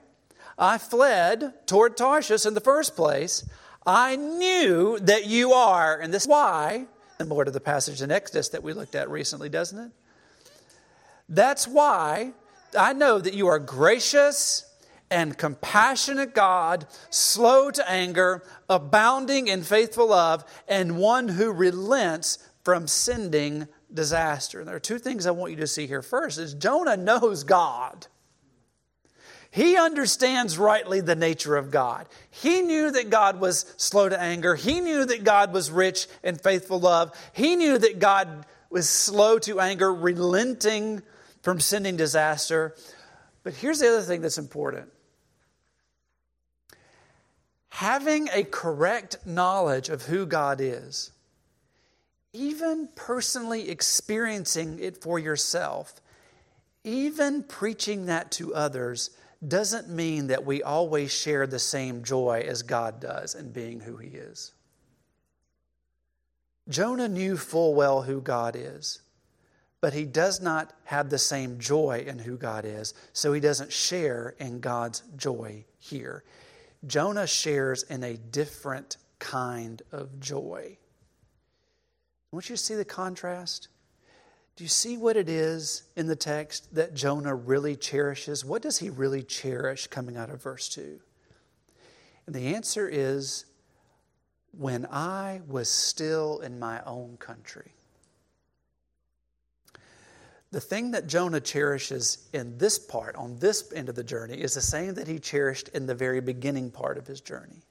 I 0.58 0.78
fled 0.78 1.68
toward 1.68 1.98
Tarshish 1.98 2.46
in 2.46 2.54
the 2.54 2.62
first 2.62 2.96
place. 2.96 3.48
I 3.86 4.16
knew 4.16 5.00
that 5.00 5.26
you 5.26 5.54
are, 5.54 6.00
and 6.00 6.14
this 6.14 6.24
is 6.24 6.30
why, 6.30 6.86
similar 7.24 7.46
to 7.46 7.52
the 7.52 7.62
passage 7.62 8.02
in 8.02 8.12
Exodus 8.12 8.50
that 8.50 8.62
we 8.62 8.74
looked 8.74 8.96
at 8.96 9.10
recently, 9.10 9.48
doesn't 9.48 9.80
it? 9.80 9.92
That's 11.30 11.66
why 11.66 12.34
I 12.78 12.92
know 12.92 13.18
that 13.18 13.34
you 13.34 13.48
are 13.48 13.60
gracious 13.60 14.70
and 15.10 15.38
compassionate 15.38 16.36
God, 16.36 16.86
slow 17.10 17.72
to 17.72 17.90
anger, 17.90 18.44
abounding 18.70 19.48
in 19.48 19.64
faithful 19.64 20.10
love, 20.10 20.44
and 20.68 20.98
one 20.98 21.30
who 21.30 21.54
relents 21.54 22.46
from 22.66 22.88
sending 22.88 23.70
disaster. 23.94 24.60
And 24.60 24.68
there 24.68 24.76
are 24.76 24.82
two 24.82 25.00
things 25.00 25.26
I 25.26 25.32
want 25.32 25.52
you 25.52 25.58
to 25.60 25.68
see 25.68 25.88
here. 25.88 26.02
First 26.02 26.40
is 26.40 26.54
Jonah 26.54 26.98
knows 26.98 27.46
God. 27.46 28.08
He 29.54 29.78
understands 29.78 30.58
rightly 30.58 31.00
the 31.02 31.16
nature 31.16 31.56
of 31.56 31.70
God. 31.70 32.08
He 32.32 32.64
knew 32.64 32.90
that 32.90 33.12
God 33.12 33.40
was 33.40 33.72
slow 33.78 34.10
to 34.10 34.20
anger. 34.20 34.56
He 34.56 34.80
knew 34.80 35.06
that 35.06 35.24
God 35.24 35.54
was 35.54 35.70
rich 35.70 36.08
in 36.24 36.38
faithful 36.38 36.80
love. 36.80 37.12
He 37.34 37.56
knew 37.56 37.78
that 37.78 38.00
God 38.00 38.48
was 38.72 38.90
slow 38.90 39.38
to 39.38 39.60
anger, 39.60 39.94
relenting 39.94 41.04
from 41.44 41.60
sending 41.60 41.96
disaster. 41.96 42.76
But 43.44 43.54
here's 43.54 43.78
the 43.78 43.90
other 43.90 44.02
thing 44.02 44.22
that's 44.22 44.40
important 44.40 44.90
having 47.70 48.30
a 48.34 48.44
correct 48.44 49.18
knowledge 49.24 49.90
of 49.90 50.02
who 50.02 50.26
God 50.26 50.62
is, 50.62 51.12
even 52.34 52.90
personally 52.96 53.70
experiencing 53.70 54.80
it 54.80 54.98
for 54.98 55.20
yourself, 55.20 56.02
even 56.84 57.44
preaching 57.44 58.08
that 58.08 58.32
to 58.32 58.56
others 58.56 59.12
doesn't 59.48 59.90
mean 59.90 60.28
that 60.28 60.46
we 60.46 60.64
always 60.64 61.12
share 61.12 61.48
the 61.48 61.60
same 61.60 62.04
joy 62.04 62.46
as 62.48 62.62
God 62.64 63.00
does 63.00 63.36
in 63.36 63.52
being 63.52 63.80
who 63.80 63.98
He 63.98 64.10
is. 64.10 64.54
Jonah 66.70 67.10
knew 67.10 67.36
full 67.36 67.74
well 67.76 68.02
who 68.04 68.22
God 68.22 68.56
is, 68.58 69.02
but 69.82 69.94
he 69.94 70.06
does 70.06 70.42
not 70.42 70.72
have 70.86 71.10
the 71.10 71.18
same 71.18 71.60
joy 71.60 72.06
in 72.08 72.20
who 72.20 72.38
God 72.38 72.64
is, 72.64 72.94
so 73.12 73.34
he 73.34 73.42
doesn't 73.42 73.72
share 73.72 74.36
in 74.40 74.62
God's 74.62 75.04
joy 75.18 75.66
here. 75.78 76.24
Jonah 76.88 77.28
shares 77.28 77.84
in 77.84 78.04
a 78.04 78.16
different 78.16 78.98
kind 79.20 79.82
of 79.92 80.20
joy. 80.22 80.78
I 82.32 82.36
want 82.36 82.50
you 82.50 82.56
to 82.56 82.62
see 82.62 82.76
the 82.76 82.86
contrast. 82.86 83.68
Do 84.56 84.64
you 84.64 84.70
see 84.70 84.98
what 84.98 85.18
it 85.18 85.30
is 85.30 85.84
in 85.96 86.06
the 86.08 86.16
text 86.16 86.76
that 86.76 86.94
Jonah 86.94 87.34
really 87.34 87.76
cherishes? 87.76 88.46
What 88.46 88.62
does 88.62 88.78
he 88.78 88.90
really 88.90 89.24
cherish 89.24 89.88
coming 89.88 90.16
out 90.16 90.30
of 90.30 90.44
verse 90.44 90.70
2? 90.70 91.00
And 92.28 92.36
the 92.36 92.54
answer 92.56 92.88
is 92.88 93.46
when 94.52 94.86
I 94.86 95.42
was 95.48 95.70
still 95.70 96.40
in 96.40 96.60
my 96.60 96.82
own 96.86 97.18
country. 97.18 97.74
The 100.52 100.62
thing 100.62 100.92
that 100.92 101.08
Jonah 101.08 101.42
cherishes 101.42 102.30
in 102.32 102.60
this 102.60 102.78
part, 102.78 103.16
on 103.16 103.40
this 103.40 103.74
end 103.74 103.90
of 103.90 103.96
the 103.96 104.04
journey, 104.04 104.40
is 104.40 104.54
the 104.54 104.62
same 104.62 104.94
that 104.94 105.08
he 105.08 105.18
cherished 105.18 105.70
in 105.70 105.88
the 105.88 105.96
very 105.96 106.22
beginning 106.22 106.70
part 106.70 107.00
of 107.00 107.08
his 107.08 107.22
journey. 107.22 107.64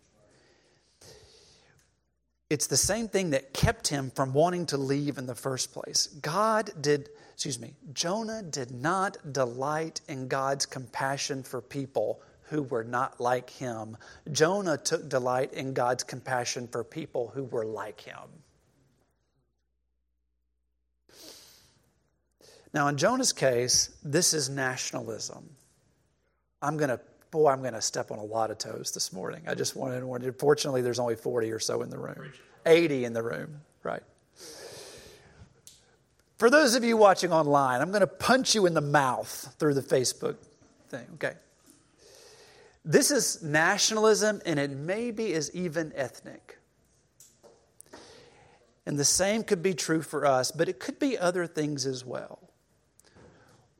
It's 2.52 2.66
the 2.66 2.76
same 2.76 3.08
thing 3.08 3.30
that 3.30 3.54
kept 3.54 3.88
him 3.88 4.10
from 4.10 4.34
wanting 4.34 4.66
to 4.66 4.76
leave 4.76 5.16
in 5.16 5.24
the 5.24 5.34
first 5.34 5.72
place. 5.72 6.08
God 6.20 6.70
did, 6.82 7.08
excuse 7.32 7.58
me, 7.58 7.72
Jonah 7.94 8.42
did 8.42 8.70
not 8.70 9.16
delight 9.32 10.02
in 10.06 10.28
God's 10.28 10.66
compassion 10.66 11.42
for 11.44 11.62
people 11.62 12.20
who 12.50 12.62
were 12.64 12.84
not 12.84 13.18
like 13.18 13.48
him. 13.48 13.96
Jonah 14.32 14.76
took 14.76 15.08
delight 15.08 15.54
in 15.54 15.72
God's 15.72 16.04
compassion 16.04 16.68
for 16.68 16.84
people 16.84 17.32
who 17.34 17.44
were 17.44 17.64
like 17.64 18.02
him. 18.02 18.28
Now, 22.74 22.88
in 22.88 22.98
Jonah's 22.98 23.32
case, 23.32 23.96
this 24.04 24.34
is 24.34 24.50
nationalism. 24.50 25.56
I'm 26.60 26.76
going 26.76 26.90
to 26.90 27.00
boy, 27.32 27.48
I'm 27.48 27.62
going 27.62 27.72
to 27.72 27.82
step 27.82 28.12
on 28.12 28.18
a 28.18 28.24
lot 28.24 28.52
of 28.52 28.58
toes 28.58 28.92
this 28.92 29.12
morning. 29.12 29.42
I 29.48 29.54
just 29.54 29.74
wanted 29.74 30.00
to 30.00 30.06
warn 30.06 30.22
you. 30.22 30.32
Fortunately, 30.32 30.82
there's 30.82 31.00
only 31.00 31.16
40 31.16 31.50
or 31.50 31.58
so 31.58 31.82
in 31.82 31.90
the 31.90 31.98
room, 31.98 32.30
80 32.66 33.06
in 33.06 33.14
the 33.14 33.22
room, 33.22 33.62
right? 33.82 34.02
For 36.36 36.50
those 36.50 36.74
of 36.74 36.84
you 36.84 36.96
watching 36.96 37.32
online, 37.32 37.80
I'm 37.80 37.90
going 37.90 38.02
to 38.02 38.06
punch 38.06 38.54
you 38.54 38.66
in 38.66 38.74
the 38.74 38.82
mouth 38.82 39.56
through 39.58 39.74
the 39.74 39.82
Facebook 39.82 40.36
thing, 40.88 41.06
okay? 41.14 41.32
This 42.84 43.10
is 43.10 43.42
nationalism, 43.42 44.42
and 44.44 44.60
it 44.60 44.70
maybe 44.70 45.32
is 45.32 45.50
even 45.54 45.92
ethnic. 45.96 46.58
And 48.84 48.98
the 48.98 49.04
same 49.04 49.42
could 49.42 49.62
be 49.62 49.72
true 49.72 50.02
for 50.02 50.26
us, 50.26 50.50
but 50.50 50.68
it 50.68 50.80
could 50.80 50.98
be 50.98 51.16
other 51.16 51.46
things 51.46 51.86
as 51.86 52.04
well. 52.04 52.40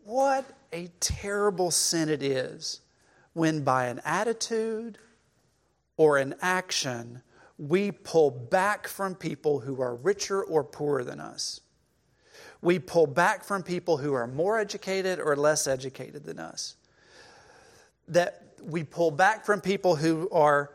What 0.04 0.46
a 0.72 0.88
terrible 1.00 1.70
sin 1.70 2.08
it 2.08 2.22
is 2.22 2.80
when 3.32 3.64
by 3.64 3.86
an 3.86 4.00
attitude 4.04 4.98
or 5.96 6.18
an 6.18 6.34
action 6.40 7.22
we 7.58 7.92
pull 7.92 8.30
back 8.30 8.88
from 8.88 9.14
people 9.14 9.60
who 9.60 9.80
are 9.80 9.94
richer 9.94 10.42
or 10.42 10.64
poorer 10.64 11.04
than 11.04 11.20
us. 11.20 11.60
We 12.60 12.78
pull 12.78 13.06
back 13.06 13.44
from 13.44 13.62
people 13.62 13.98
who 13.98 14.14
are 14.14 14.26
more 14.26 14.58
educated 14.58 15.20
or 15.20 15.36
less 15.36 15.66
educated 15.66 16.24
than 16.24 16.38
us. 16.38 16.76
That 18.08 18.54
we 18.62 18.84
pull 18.84 19.10
back 19.10 19.44
from 19.44 19.60
people 19.60 19.96
who 19.96 20.28
are 20.30 20.70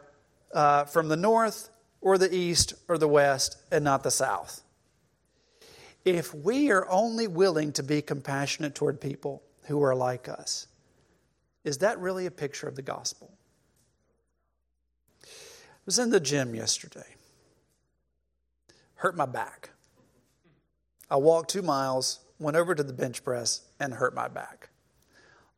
uh, 0.54 0.86
from 0.86 1.08
the 1.08 1.18
north 1.18 1.70
or 2.02 2.18
the 2.18 2.34
east 2.34 2.74
or 2.88 2.98
the 2.98 3.08
west 3.08 3.58
and 3.72 3.84
not 3.84 4.04
the 4.04 4.12
south. 4.12 4.62
If 6.06 6.34
we 6.34 6.72
are 6.72 6.90
only 6.90 7.28
willing 7.28 7.74
to 7.74 7.84
be 7.84 8.02
compassionate 8.02 8.76
toward 8.76 9.02
people 9.02 9.44
who 9.64 9.84
are 9.84 9.96
like 9.96 10.30
us, 10.30 10.68
is 11.68 11.80
that 11.80 12.00
really 12.00 12.26
a 12.26 12.32
picture 12.32 12.66
of 12.66 12.78
the 12.78 12.82
gospel? 12.82 13.30
I 15.22 15.28
was 15.86 16.00
in 16.00 16.12
the 16.12 16.20
gym 16.22 16.56
yesterday, 16.56 17.16
hurt 18.96 19.18
my 19.18 19.26
back. 19.26 19.72
I 21.12 21.18
walked 21.18 21.50
two 21.50 21.62
miles, 21.62 22.22
went 22.40 22.56
over 22.56 22.74
to 22.74 22.84
the 22.84 22.94
bench 22.94 23.22
press, 23.22 23.64
and 23.82 23.94
hurt 23.94 24.16
my 24.16 24.30
back. 24.30 24.70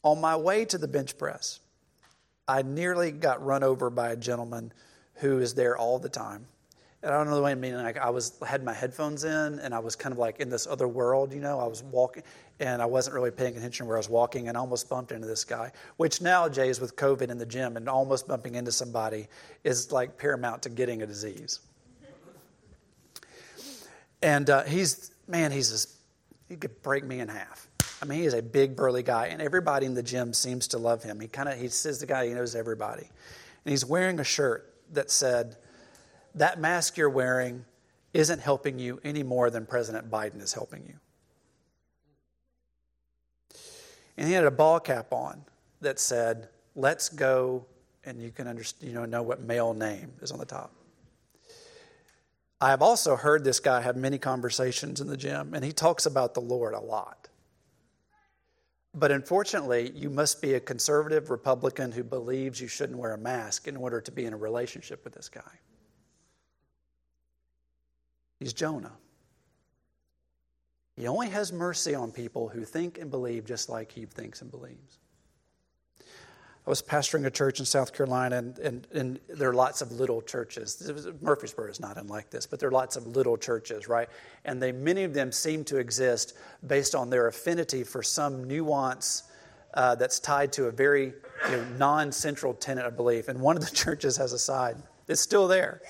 On 0.03 0.19
my 0.19 0.35
way 0.35 0.65
to 0.65 0.79
the 0.79 0.87
bench 0.87 1.15
press, 1.15 1.59
I 2.47 2.63
nearly 2.63 3.11
got 3.11 3.45
run 3.45 3.61
over 3.61 3.91
by 3.91 4.09
a 4.09 4.15
gentleman 4.15 4.73
who 5.15 5.37
is 5.37 5.53
there 5.53 5.77
all 5.77 5.99
the 5.99 6.09
time. 6.09 6.47
And 7.01 7.13
I 7.13 7.17
don't 7.17 7.29
know 7.29 7.35
the 7.35 7.41
way 7.41 7.51
I 7.51 7.55
mean. 7.55 7.75
Like 7.75 7.97
I 7.97 8.09
was 8.09 8.33
had 8.45 8.63
my 8.63 8.73
headphones 8.73 9.23
in, 9.23 9.59
and 9.59 9.73
I 9.73 9.79
was 9.79 9.95
kind 9.95 10.11
of 10.11 10.19
like 10.19 10.41
in 10.41 10.49
this 10.49 10.67
other 10.67 10.87
world. 10.87 11.33
You 11.33 11.39
know, 11.39 11.57
I 11.59 11.65
was 11.65 11.81
walking, 11.81 12.23
and 12.59 12.81
I 12.81 12.85
wasn't 12.85 13.13
really 13.13 13.31
paying 13.31 13.55
attention 13.55 13.87
where 13.87 13.95
I 13.95 13.99
was 13.99 14.09
walking, 14.09 14.49
and 14.49 14.57
almost 14.57 14.89
bumped 14.89 15.13
into 15.13 15.27
this 15.27 15.45
guy. 15.45 15.71
Which 15.95 16.21
now 16.21 16.41
nowadays, 16.41 16.81
with 16.81 16.97
COVID 16.97 17.29
in 17.29 17.37
the 17.37 17.45
gym, 17.45 17.77
and 17.77 17.87
almost 17.87 18.27
bumping 18.27 18.55
into 18.55 18.71
somebody 18.71 19.27
is 19.63 19.91
like 19.93 20.17
paramount 20.17 20.61
to 20.63 20.69
getting 20.69 21.01
a 21.01 21.07
disease. 21.07 21.61
And 24.21 24.49
uh, 24.49 24.63
he's 24.63 25.11
man, 25.29 25.51
he's 25.51 25.69
just, 25.69 25.95
he 26.49 26.57
could 26.57 26.81
break 26.81 27.05
me 27.05 27.21
in 27.21 27.29
half. 27.29 27.69
I 28.01 28.05
mean, 28.05 28.23
he's 28.23 28.33
a 28.33 28.41
big 28.41 28.75
burly 28.75 29.03
guy, 29.03 29.27
and 29.27 29.41
everybody 29.41 29.85
in 29.85 29.93
the 29.93 30.03
gym 30.03 30.33
seems 30.33 30.67
to 30.69 30.77
love 30.77 31.03
him. 31.03 31.19
He 31.19 31.27
kind 31.27 31.47
of 31.47 31.57
he 31.57 31.69
says 31.69 31.99
the 31.99 32.05
guy 32.05 32.27
he 32.27 32.33
knows 32.33 32.55
everybody, 32.55 33.03
and 33.03 33.71
he's 33.71 33.85
wearing 33.85 34.19
a 34.19 34.23
shirt 34.25 34.73
that 34.91 35.11
said 35.11 35.55
that 36.35 36.59
mask 36.59 36.97
you're 36.97 37.09
wearing 37.09 37.65
isn't 38.13 38.39
helping 38.39 38.79
you 38.79 38.99
any 39.03 39.23
more 39.23 39.49
than 39.49 39.65
President 39.65 40.09
Biden 40.09 40.41
is 40.41 40.53
helping 40.53 40.85
you. 40.87 40.95
And 44.17 44.27
he 44.27 44.33
had 44.33 44.45
a 44.45 44.51
ball 44.51 44.79
cap 44.79 45.13
on 45.13 45.45
that 45.81 45.99
said, 45.99 46.49
Let's 46.75 47.09
go 47.09 47.65
and 48.03 48.21
you 48.21 48.31
can 48.31 48.47
understand, 48.47 48.89
you 48.89 48.95
know, 48.95 49.05
know 49.05 49.21
what 49.21 49.41
male 49.41 49.73
name 49.73 50.11
is 50.21 50.31
on 50.31 50.39
the 50.39 50.45
top. 50.45 50.71
I 52.61 52.71
have 52.71 52.81
also 52.81 53.15
heard 53.15 53.43
this 53.43 53.59
guy 53.59 53.81
have 53.81 53.95
many 53.95 54.17
conversations 54.17 54.99
in 54.99 55.07
the 55.07 55.15
gym, 55.15 55.53
and 55.53 55.63
he 55.63 55.71
talks 55.71 56.05
about 56.05 56.33
the 56.33 56.41
Lord 56.41 56.73
a 56.73 56.79
lot. 56.79 57.29
But 58.93 59.11
unfortunately, 59.11 59.91
you 59.95 60.09
must 60.09 60.41
be 60.41 60.55
a 60.55 60.59
conservative 60.59 61.29
Republican 61.29 61.91
who 61.91 62.03
believes 62.03 62.59
you 62.59 62.67
shouldn't 62.67 62.97
wear 62.97 63.13
a 63.13 63.17
mask 63.17 63.67
in 63.67 63.77
order 63.77 64.01
to 64.01 64.11
be 64.11 64.25
in 64.25 64.33
a 64.33 64.37
relationship 64.37 65.03
with 65.03 65.13
this 65.13 65.29
guy. 65.29 65.59
He's 68.39 68.53
Jonah. 68.53 68.93
He 70.95 71.07
only 71.07 71.29
has 71.29 71.53
mercy 71.53 71.95
on 71.95 72.11
people 72.11 72.49
who 72.49 72.65
think 72.65 72.97
and 72.97 73.09
believe 73.09 73.45
just 73.45 73.69
like 73.69 73.91
he 73.91 74.05
thinks 74.05 74.41
and 74.41 74.51
believes. 74.51 74.99
I 76.01 76.69
was 76.69 76.81
pastoring 76.81 77.25
a 77.25 77.31
church 77.31 77.59
in 77.59 77.65
South 77.65 77.93
Carolina, 77.93 78.37
and, 78.37 78.59
and, 78.59 78.87
and 78.93 79.19
there 79.29 79.49
are 79.49 79.53
lots 79.53 79.81
of 79.81 79.93
little 79.93 80.21
churches. 80.21 80.91
Murfreesboro 81.21 81.69
is 81.69 81.79
not 81.79 81.97
unlike 81.97 82.29
this, 82.29 82.45
but 82.45 82.59
there 82.59 82.69
are 82.69 82.73
lots 82.73 82.95
of 82.95 83.07
little 83.07 83.37
churches, 83.37 83.87
right? 83.87 84.09
And 84.45 84.61
they, 84.61 84.71
many 84.71 85.03
of 85.03 85.13
them 85.13 85.31
seem 85.31 85.63
to 85.65 85.77
exist 85.77 86.37
based 86.67 86.95
on 86.95 87.09
their 87.09 87.27
affinity 87.27 87.83
for 87.83 88.03
some 88.03 88.43
nuance 88.43 89.23
uh, 89.73 89.95
that's 89.95 90.19
tied 90.19 90.51
to 90.53 90.65
a 90.65 90.71
very 90.71 91.13
you 91.49 91.57
know, 91.57 91.65
non 91.77 92.11
central 92.11 92.53
tenet 92.53 92.85
of 92.85 92.95
belief. 92.95 93.29
And 93.29 93.39
one 93.39 93.55
of 93.55 93.67
the 93.67 93.71
churches 93.75 94.17
has 94.17 94.33
a 94.33 94.39
sign, 94.39 94.83
It's 95.07 95.21
still 95.21 95.47
there. 95.47 95.81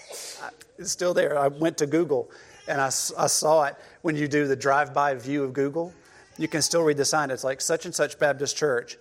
It's 0.80 0.92
still 0.92 1.14
there. 1.14 1.38
I 1.38 1.50
went 1.50 1.78
to 1.80 1.86
Google 1.86 2.32
and 2.70 2.80
I, 2.80 2.86
I 2.86 3.28
saw 3.28 3.66
it 3.66 3.76
when 4.02 4.16
you 4.16 4.30
do 4.30 4.48
the 4.48 4.56
drive 4.56 4.94
by 4.94 5.14
view 5.14 5.44
of 5.44 5.52
Google. 5.52 5.94
You 6.38 6.48
can 6.48 6.62
still 6.62 6.84
read 6.84 6.96
the 6.96 7.04
sign. 7.04 7.32
It's 7.32 7.44
like 7.44 7.60
such 7.60 7.86
and 7.86 7.94
such 7.94 8.18
Baptist 8.18 8.56
church, 8.56 8.98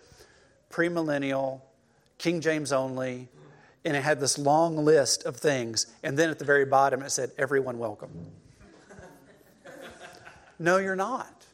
premillennial, 0.72 1.60
King 2.18 2.40
James 2.40 2.72
only, 2.72 3.28
and 3.84 3.96
it 3.96 4.02
had 4.02 4.18
this 4.18 4.38
long 4.38 4.76
list 4.76 5.24
of 5.24 5.36
things. 5.36 5.86
And 6.02 6.18
then 6.18 6.30
at 6.30 6.40
the 6.40 6.44
very 6.44 6.64
bottom, 6.64 7.00
it 7.00 7.10
said, 7.10 7.30
Everyone 7.38 7.78
welcome. 7.78 8.10
no, 10.58 10.78
you're 10.78 10.96
not. 10.96 11.46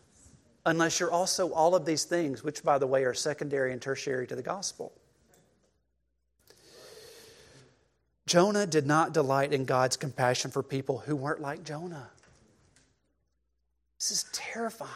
Unless 0.64 1.00
you're 1.00 1.12
also 1.12 1.52
all 1.52 1.74
of 1.74 1.84
these 1.84 2.04
things, 2.04 2.42
which, 2.42 2.64
by 2.64 2.78
the 2.78 2.86
way, 2.86 3.04
are 3.04 3.12
secondary 3.12 3.72
and 3.72 3.82
tertiary 3.82 4.26
to 4.26 4.34
the 4.34 4.42
gospel. 4.42 4.90
Jonah 8.34 8.66
did 8.66 8.84
not 8.84 9.14
delight 9.14 9.52
in 9.52 9.64
God's 9.64 9.96
compassion 9.96 10.50
for 10.50 10.60
people 10.60 10.98
who 10.98 11.14
weren't 11.14 11.40
like 11.40 11.62
Jonah. 11.62 12.08
This 14.00 14.10
is 14.10 14.24
terrifying. 14.32 14.90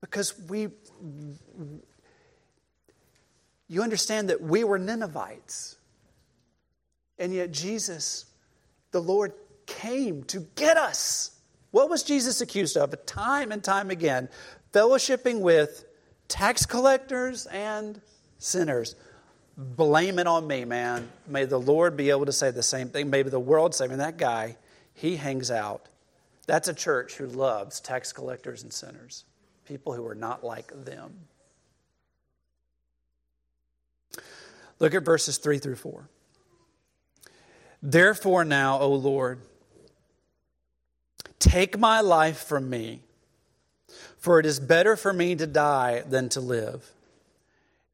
Because 0.00 0.38
we 0.48 0.68
you 3.66 3.82
understand 3.82 4.30
that 4.30 4.40
we 4.40 4.62
were 4.62 4.78
Ninevites. 4.78 5.74
And 7.18 7.34
yet, 7.34 7.50
Jesus, 7.50 8.26
the 8.92 9.02
Lord, 9.02 9.32
came 9.66 10.22
to 10.24 10.46
get 10.54 10.76
us. 10.76 11.32
What 11.72 11.90
was 11.90 12.04
Jesus 12.04 12.40
accused 12.40 12.76
of? 12.76 12.94
Time 13.04 13.50
and 13.50 13.64
time 13.64 13.90
again, 13.90 14.28
fellowshipping 14.72 15.40
with 15.40 15.84
tax 16.28 16.66
collectors 16.66 17.46
and 17.46 18.00
sinners. 18.38 18.94
Blame 19.62 20.18
it 20.18 20.26
on 20.26 20.46
me, 20.46 20.64
man. 20.64 21.10
May 21.26 21.44
the 21.44 21.60
Lord 21.60 21.94
be 21.94 22.08
able 22.08 22.24
to 22.24 22.32
say 22.32 22.50
the 22.50 22.62
same 22.62 22.88
thing. 22.88 23.10
Maybe 23.10 23.28
the 23.28 23.38
world 23.38 23.74
say, 23.74 23.84
I 23.84 23.88
mean, 23.88 23.98
that 23.98 24.16
guy, 24.16 24.56
he 24.94 25.16
hangs 25.16 25.50
out. 25.50 25.86
That's 26.46 26.66
a 26.68 26.72
church 26.72 27.16
who 27.16 27.26
loves 27.26 27.78
tax 27.78 28.10
collectors 28.10 28.62
and 28.62 28.72
sinners, 28.72 29.26
people 29.66 29.92
who 29.92 30.06
are 30.06 30.14
not 30.14 30.42
like 30.42 30.72
them. 30.86 31.12
Look 34.78 34.94
at 34.94 35.04
verses 35.04 35.36
3 35.36 35.58
through 35.58 35.76
4. 35.76 36.08
Therefore, 37.82 38.46
now, 38.46 38.78
O 38.80 38.94
Lord, 38.94 39.40
take 41.38 41.78
my 41.78 42.00
life 42.00 42.44
from 42.44 42.70
me, 42.70 43.02
for 44.16 44.40
it 44.40 44.46
is 44.46 44.58
better 44.58 44.96
for 44.96 45.12
me 45.12 45.34
to 45.36 45.46
die 45.46 46.02
than 46.08 46.30
to 46.30 46.40
live. 46.40 46.90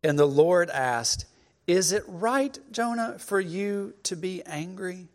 And 0.05 0.17
the 0.17 0.27
Lord 0.27 0.71
asked, 0.71 1.27
Is 1.67 1.93
it 1.93 2.05
right, 2.07 2.59
Jonah, 2.71 3.19
for 3.19 3.41
you 3.41 3.95
to 4.05 4.17
be 4.17 4.43
angry? 4.45 5.09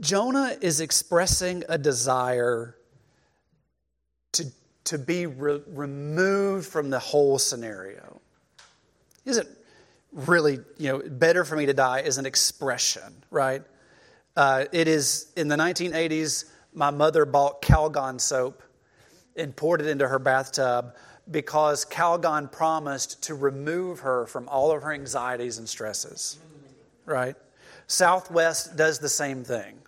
Jonah 0.00 0.56
is 0.60 0.80
expressing 0.80 1.64
a 1.68 1.78
desire 1.78 2.76
to, 4.32 4.46
to 4.84 4.98
be 4.98 5.26
re- 5.26 5.62
removed 5.66 6.66
from 6.66 6.90
the 6.90 6.98
whole 6.98 7.38
scenario 7.38 8.20
isn't 9.24 9.48
really, 10.12 10.58
you 10.78 10.88
know, 10.88 11.02
better 11.06 11.44
for 11.44 11.56
me 11.56 11.66
to 11.66 11.74
die 11.74 12.00
is 12.00 12.18
an 12.18 12.26
expression, 12.26 13.14
right? 13.30 13.62
Uh, 14.36 14.64
it 14.72 14.88
is 14.88 15.32
in 15.36 15.48
the 15.48 15.56
1980s, 15.56 16.46
my 16.74 16.90
mother 16.90 17.24
bought 17.24 17.62
Calgon 17.62 18.20
soap 18.20 18.62
and 19.36 19.54
poured 19.54 19.80
it 19.80 19.86
into 19.86 20.08
her 20.08 20.18
bathtub 20.18 20.94
because 21.30 21.84
Calgon 21.84 22.50
promised 22.50 23.22
to 23.24 23.34
remove 23.34 24.00
her 24.00 24.26
from 24.26 24.48
all 24.48 24.72
of 24.72 24.82
her 24.82 24.92
anxieties 24.92 25.58
and 25.58 25.68
stresses, 25.68 26.38
right? 27.06 27.36
Southwest 27.86 28.76
does 28.76 28.98
the 28.98 29.08
same 29.08 29.44
thing. 29.44 29.78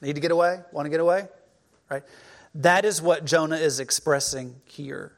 Need 0.00 0.14
to 0.14 0.20
get 0.20 0.30
away? 0.30 0.60
Want 0.72 0.86
to 0.86 0.90
get 0.90 1.00
away? 1.00 1.28
Right? 1.90 2.02
That 2.54 2.84
is 2.84 3.02
what 3.02 3.24
Jonah 3.24 3.56
is 3.56 3.80
expressing 3.80 4.56
here. 4.64 5.12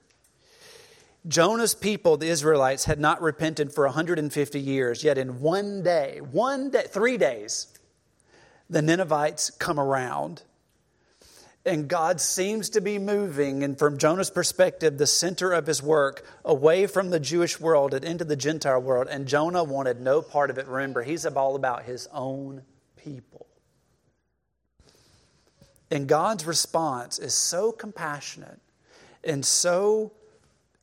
Jonah's 1.29 1.75
people, 1.75 2.17
the 2.17 2.29
Israelites, 2.29 2.85
had 2.85 3.01
not 3.01 3.21
repented 3.21 3.73
for 3.73 3.85
150 3.85 4.61
years, 4.61 5.03
yet 5.03 5.19
in 5.19 5.41
one 5.41 5.83
day, 5.83 6.21
one 6.21 6.71
day, 6.71 6.85
three 6.89 7.19
days, 7.19 7.79
the 8.71 8.81
Ninevites 8.81 9.51
come 9.51 9.81
around. 9.81 10.43
And 11.67 11.89
God 11.89 12.21
seems 12.21 12.71
to 12.71 12.81
be 12.81 12.99
moving, 12.99 13.65
and 13.65 13.79
from 13.79 13.99
Jonah's 13.99 14.31
perspective, 14.31 14.97
the 14.97 15.07
center 15.07 15.53
of 15.53 15.67
his 15.67 15.83
work 15.83 16.25
away 16.45 16.87
from 16.87 17.11
the 17.11 17.21
Jewish 17.21 17.61
world 17.61 17.93
and 17.93 18.05
into 18.05 18.25
the 18.25 18.37
Gentile 18.37 18.81
world. 18.81 19.09
And 19.11 19.27
Jonah 19.27 19.65
wanted 19.65 20.01
no 20.01 20.23
part 20.23 20.49
of 20.49 20.59
it. 20.59 20.69
Remember, 20.69 21.03
he's 21.03 21.27
all 21.27 21.57
about 21.57 21.83
his 21.83 22.09
own 22.13 22.63
people. 22.97 23.47
And 25.91 26.09
God's 26.09 26.47
response 26.47 27.19
is 27.19 27.35
so 27.35 27.73
compassionate 27.73 28.61
and 29.27 29.45
so 29.45 30.13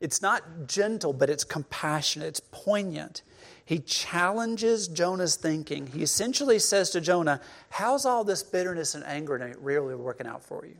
it's 0.00 0.20
not 0.20 0.68
gentle, 0.68 1.14
but 1.14 1.30
it's 1.30 1.44
compassionate, 1.44 2.28
it's 2.28 2.42
poignant. 2.52 3.22
He 3.64 3.78
challenges 3.78 4.88
Jonah's 4.88 5.36
thinking. 5.36 5.86
He 5.86 6.02
essentially 6.02 6.58
says 6.58 6.90
to 6.90 7.00
Jonah, 7.00 7.40
How's 7.70 8.04
all 8.04 8.24
this 8.24 8.42
bitterness 8.42 8.94
and 8.94 9.04
anger 9.04 9.56
really 9.60 9.94
working 9.94 10.26
out 10.26 10.42
for 10.42 10.66
you? 10.66 10.76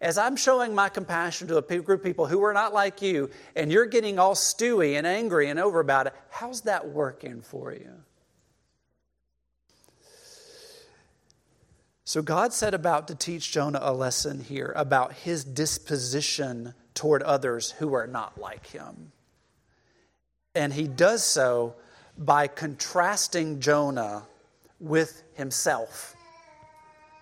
As 0.00 0.18
I'm 0.18 0.34
showing 0.36 0.74
my 0.74 0.88
compassion 0.88 1.46
to 1.48 1.58
a 1.58 1.62
group 1.62 1.88
of 1.88 2.02
people 2.02 2.26
who 2.26 2.42
are 2.42 2.52
not 2.52 2.74
like 2.74 3.00
you, 3.00 3.30
and 3.54 3.70
you're 3.70 3.86
getting 3.86 4.18
all 4.18 4.34
stewy 4.34 4.98
and 4.98 5.06
angry 5.06 5.48
and 5.48 5.60
over 5.60 5.78
about 5.78 6.08
it, 6.08 6.14
how's 6.28 6.62
that 6.62 6.88
working 6.88 7.40
for 7.40 7.72
you? 7.72 7.92
So 12.04 12.20
God 12.20 12.52
set 12.52 12.74
about 12.74 13.08
to 13.08 13.14
teach 13.14 13.52
Jonah 13.52 13.78
a 13.80 13.94
lesson 13.94 14.40
here 14.40 14.72
about 14.76 15.12
his 15.12 15.44
disposition 15.44 16.74
toward 16.94 17.22
others 17.22 17.70
who 17.70 17.94
are 17.94 18.08
not 18.08 18.38
like 18.38 18.66
him. 18.66 19.11
And 20.54 20.72
he 20.72 20.86
does 20.86 21.24
so 21.24 21.74
by 22.18 22.46
contrasting 22.46 23.60
Jonah 23.60 24.24
with 24.80 25.22
himself. 25.34 26.14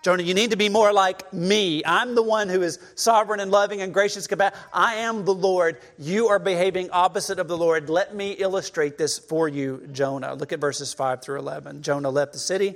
Jonah, 0.03 0.23
you 0.23 0.33
need 0.33 0.49
to 0.49 0.57
be 0.57 0.67
more 0.67 0.91
like 0.91 1.31
me. 1.31 1.83
I'm 1.85 2.15
the 2.15 2.23
one 2.23 2.49
who 2.49 2.63
is 2.63 2.79
sovereign 2.95 3.39
and 3.39 3.51
loving 3.51 3.81
and 3.81 3.93
gracious. 3.93 4.27
I 4.73 4.95
am 4.95 5.25
the 5.25 5.33
Lord. 5.33 5.77
You 5.99 6.29
are 6.29 6.39
behaving 6.39 6.89
opposite 6.89 7.37
of 7.37 7.47
the 7.47 7.57
Lord. 7.57 7.87
Let 7.87 8.15
me 8.15 8.31
illustrate 8.31 8.97
this 8.97 9.19
for 9.19 9.47
you, 9.47 9.87
Jonah. 9.91 10.33
Look 10.33 10.53
at 10.53 10.59
verses 10.59 10.91
5 10.91 11.21
through 11.21 11.37
11. 11.37 11.83
Jonah 11.83 12.09
left 12.09 12.33
the 12.33 12.39
city 12.39 12.75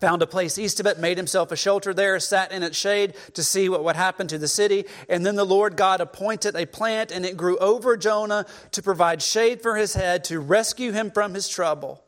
found 0.00 0.22
a 0.22 0.26
place 0.26 0.58
east 0.58 0.80
of 0.80 0.86
it, 0.86 0.98
made 0.98 1.16
himself 1.16 1.52
a 1.52 1.56
shelter 1.56 1.94
there, 1.94 2.18
sat 2.20 2.52
in 2.52 2.62
its 2.62 2.78
shade 2.78 3.14
to 3.34 3.42
see 3.42 3.68
what 3.68 3.84
would 3.84 3.96
happen 3.96 4.26
to 4.28 4.38
the 4.38 4.48
city. 4.48 4.84
And 5.08 5.24
then 5.24 5.36
the 5.36 5.44
Lord 5.44 5.76
God 5.76 6.00
appointed 6.00 6.56
a 6.56 6.66
plant, 6.66 7.10
and 7.10 7.24
it 7.24 7.36
grew 7.36 7.58
over 7.58 7.96
Jonah 7.96 8.46
to 8.72 8.82
provide 8.82 9.22
shade 9.22 9.60
for 9.60 9.76
his 9.76 9.94
head, 9.94 10.24
to 10.24 10.40
rescue 10.40 10.92
him 10.92 11.10
from 11.10 11.34
his 11.34 11.48
trouble. 11.48 12.02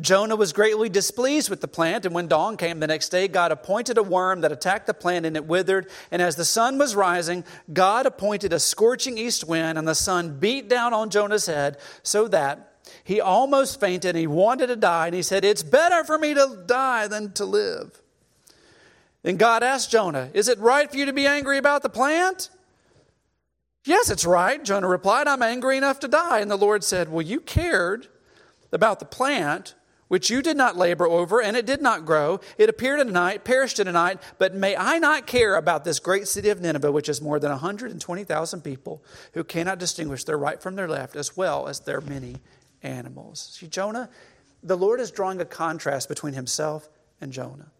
Jonah 0.00 0.34
was 0.34 0.52
greatly 0.52 0.88
displeased 0.88 1.48
with 1.48 1.60
the 1.60 1.68
plant, 1.68 2.04
and 2.04 2.14
when 2.14 2.26
dawn 2.26 2.56
came 2.56 2.80
the 2.80 2.86
next 2.86 3.10
day, 3.10 3.28
God 3.28 3.52
appointed 3.52 3.96
a 3.96 4.02
worm 4.02 4.40
that 4.40 4.50
attacked 4.50 4.86
the 4.88 4.94
plant, 4.94 5.24
and 5.24 5.36
it 5.36 5.46
withered. 5.46 5.88
And 6.10 6.20
as 6.20 6.34
the 6.34 6.44
sun 6.44 6.78
was 6.78 6.96
rising, 6.96 7.44
God 7.72 8.06
appointed 8.06 8.52
a 8.52 8.58
scorching 8.58 9.18
east 9.18 9.46
wind, 9.46 9.78
and 9.78 9.86
the 9.86 9.94
sun 9.94 10.38
beat 10.40 10.68
down 10.68 10.92
on 10.92 11.10
Jonah's 11.10 11.46
head, 11.46 11.78
so 12.02 12.26
that 12.28 12.73
he 13.02 13.20
almost 13.20 13.80
fainted. 13.80 14.10
And 14.10 14.18
he 14.18 14.26
wanted 14.26 14.68
to 14.68 14.76
die. 14.76 15.06
And 15.06 15.14
he 15.14 15.22
said, 15.22 15.44
It's 15.44 15.62
better 15.62 16.04
for 16.04 16.18
me 16.18 16.34
to 16.34 16.62
die 16.66 17.08
than 17.08 17.32
to 17.32 17.44
live. 17.44 18.00
Then 19.22 19.36
God 19.36 19.62
asked 19.62 19.90
Jonah, 19.90 20.30
Is 20.34 20.48
it 20.48 20.58
right 20.58 20.90
for 20.90 20.96
you 20.96 21.06
to 21.06 21.12
be 21.12 21.26
angry 21.26 21.58
about 21.58 21.82
the 21.82 21.88
plant? 21.88 22.50
Yes, 23.84 24.10
it's 24.10 24.24
right, 24.24 24.64
Jonah 24.64 24.88
replied. 24.88 25.28
I'm 25.28 25.42
angry 25.42 25.76
enough 25.76 26.00
to 26.00 26.08
die. 26.08 26.40
And 26.40 26.50
the 26.50 26.56
Lord 26.56 26.84
said, 26.84 27.10
Well, 27.10 27.22
you 27.22 27.40
cared 27.40 28.08
about 28.72 28.98
the 28.98 29.06
plant 29.06 29.74
which 30.08 30.30
you 30.30 30.42
did 30.42 30.56
not 30.56 30.76
labor 30.76 31.06
over, 31.06 31.40
and 31.40 31.56
it 31.56 31.66
did 31.66 31.80
not 31.80 32.04
grow. 32.04 32.38
It 32.58 32.68
appeared 32.68 33.00
in 33.00 33.08
a 33.08 33.12
night, 33.12 33.44
perished 33.44 33.80
in 33.80 33.88
a 33.88 33.92
night. 33.92 34.20
But 34.38 34.54
may 34.54 34.76
I 34.76 34.98
not 34.98 35.26
care 35.26 35.56
about 35.56 35.84
this 35.84 35.98
great 35.98 36.28
city 36.28 36.50
of 36.50 36.60
Nineveh, 36.60 36.92
which 36.92 37.08
is 37.08 37.22
more 37.22 37.40
than 37.40 37.50
120,000 37.50 38.60
people 38.60 39.02
who 39.32 39.42
cannot 39.42 39.78
distinguish 39.78 40.24
their 40.24 40.38
right 40.38 40.60
from 40.60 40.76
their 40.76 40.88
left, 40.88 41.16
as 41.16 41.36
well 41.36 41.66
as 41.66 41.80
their 41.80 42.00
many 42.00 42.36
animals. 42.84 43.56
See, 43.58 43.66
Jonah, 43.66 44.08
the 44.62 44.76
Lord 44.76 45.00
is 45.00 45.10
drawing 45.10 45.40
a 45.40 45.44
contrast 45.44 46.08
between 46.08 46.34
himself 46.34 46.88
and 47.20 47.32
Jonah. 47.32 47.70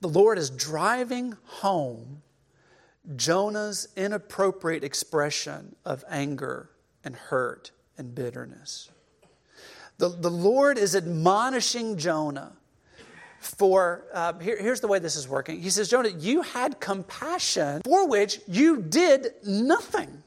The 0.00 0.08
Lord 0.08 0.38
is 0.38 0.50
driving 0.50 1.36
home 1.44 2.22
Jonah's 3.16 3.88
inappropriate 3.96 4.84
expression 4.84 5.76
of 5.84 6.04
anger 6.08 6.70
and 7.04 7.14
hurt 7.14 7.70
and 7.98 8.14
bitterness. 8.14 8.90
The, 9.98 10.08
the 10.08 10.30
Lord 10.30 10.78
is 10.78 10.96
admonishing 10.96 11.98
Jonah 11.98 12.52
for, 13.40 14.04
uh, 14.12 14.38
here, 14.38 14.56
here's 14.58 14.80
the 14.80 14.88
way 14.88 14.98
this 14.98 15.16
is 15.16 15.26
working. 15.26 15.60
He 15.60 15.70
says, 15.70 15.88
Jonah, 15.88 16.10
you 16.10 16.42
had 16.42 16.78
compassion 16.80 17.82
for 17.84 18.06
which 18.06 18.40
you 18.46 18.82
did 18.82 19.28
nothing. 19.44 20.22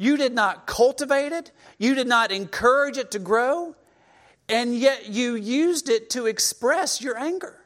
You 0.00 0.16
did 0.16 0.32
not 0.32 0.66
cultivate 0.66 1.32
it, 1.32 1.50
you 1.78 1.94
did 1.94 2.06
not 2.06 2.32
encourage 2.32 2.96
it 2.96 3.10
to 3.10 3.18
grow, 3.18 3.76
and 4.48 4.74
yet 4.74 5.08
you 5.10 5.34
used 5.34 5.88
it 5.88 6.10
to 6.10 6.26
express 6.26 7.02
your 7.02 7.18
anger. 7.18 7.56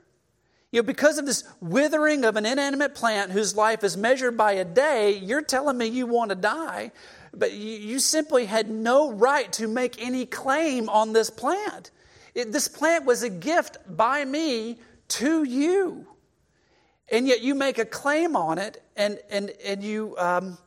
You 0.72 0.80
know, 0.80 0.86
because 0.86 1.18
of 1.18 1.26
this 1.26 1.44
withering 1.60 2.24
of 2.24 2.36
an 2.36 2.44
inanimate 2.44 2.96
plant 2.96 3.30
whose 3.30 3.54
life 3.54 3.84
is 3.84 3.96
measured 3.96 4.36
by 4.36 4.52
a 4.54 4.64
day, 4.64 5.16
you're 5.16 5.42
telling 5.42 5.78
me 5.78 5.86
you 5.86 6.06
want 6.06 6.30
to 6.30 6.34
die 6.34 6.90
but 7.38 7.52
you 7.52 7.98
simply 7.98 8.46
had 8.46 8.70
no 8.70 9.12
right 9.12 9.52
to 9.54 9.66
make 9.66 10.00
any 10.00 10.26
claim 10.26 10.88
on 10.88 11.12
this 11.12 11.30
plant. 11.30 11.90
It, 12.34 12.52
this 12.52 12.68
plant 12.68 13.04
was 13.04 13.22
a 13.22 13.30
gift 13.30 13.78
by 13.88 14.24
me 14.24 14.78
to 15.08 15.44
you. 15.44 16.06
And 17.10 17.28
yet 17.28 17.42
you 17.42 17.54
make 17.54 17.78
a 17.78 17.84
claim 17.84 18.34
on 18.34 18.58
it 18.58 18.82
and, 18.96 19.18
and, 19.30 19.52
and, 19.64 19.82
you, 19.82 20.16
um, 20.16 20.58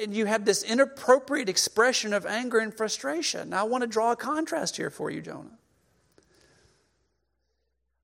and 0.00 0.14
you 0.14 0.26
have 0.26 0.44
this 0.44 0.62
inappropriate 0.62 1.48
expression 1.48 2.12
of 2.12 2.26
anger 2.26 2.58
and 2.58 2.74
frustration. 2.74 3.50
Now, 3.50 3.60
I 3.60 3.62
want 3.64 3.82
to 3.82 3.88
draw 3.88 4.12
a 4.12 4.16
contrast 4.16 4.76
here 4.76 4.90
for 4.90 5.10
you, 5.10 5.20
Jonah. 5.20 5.58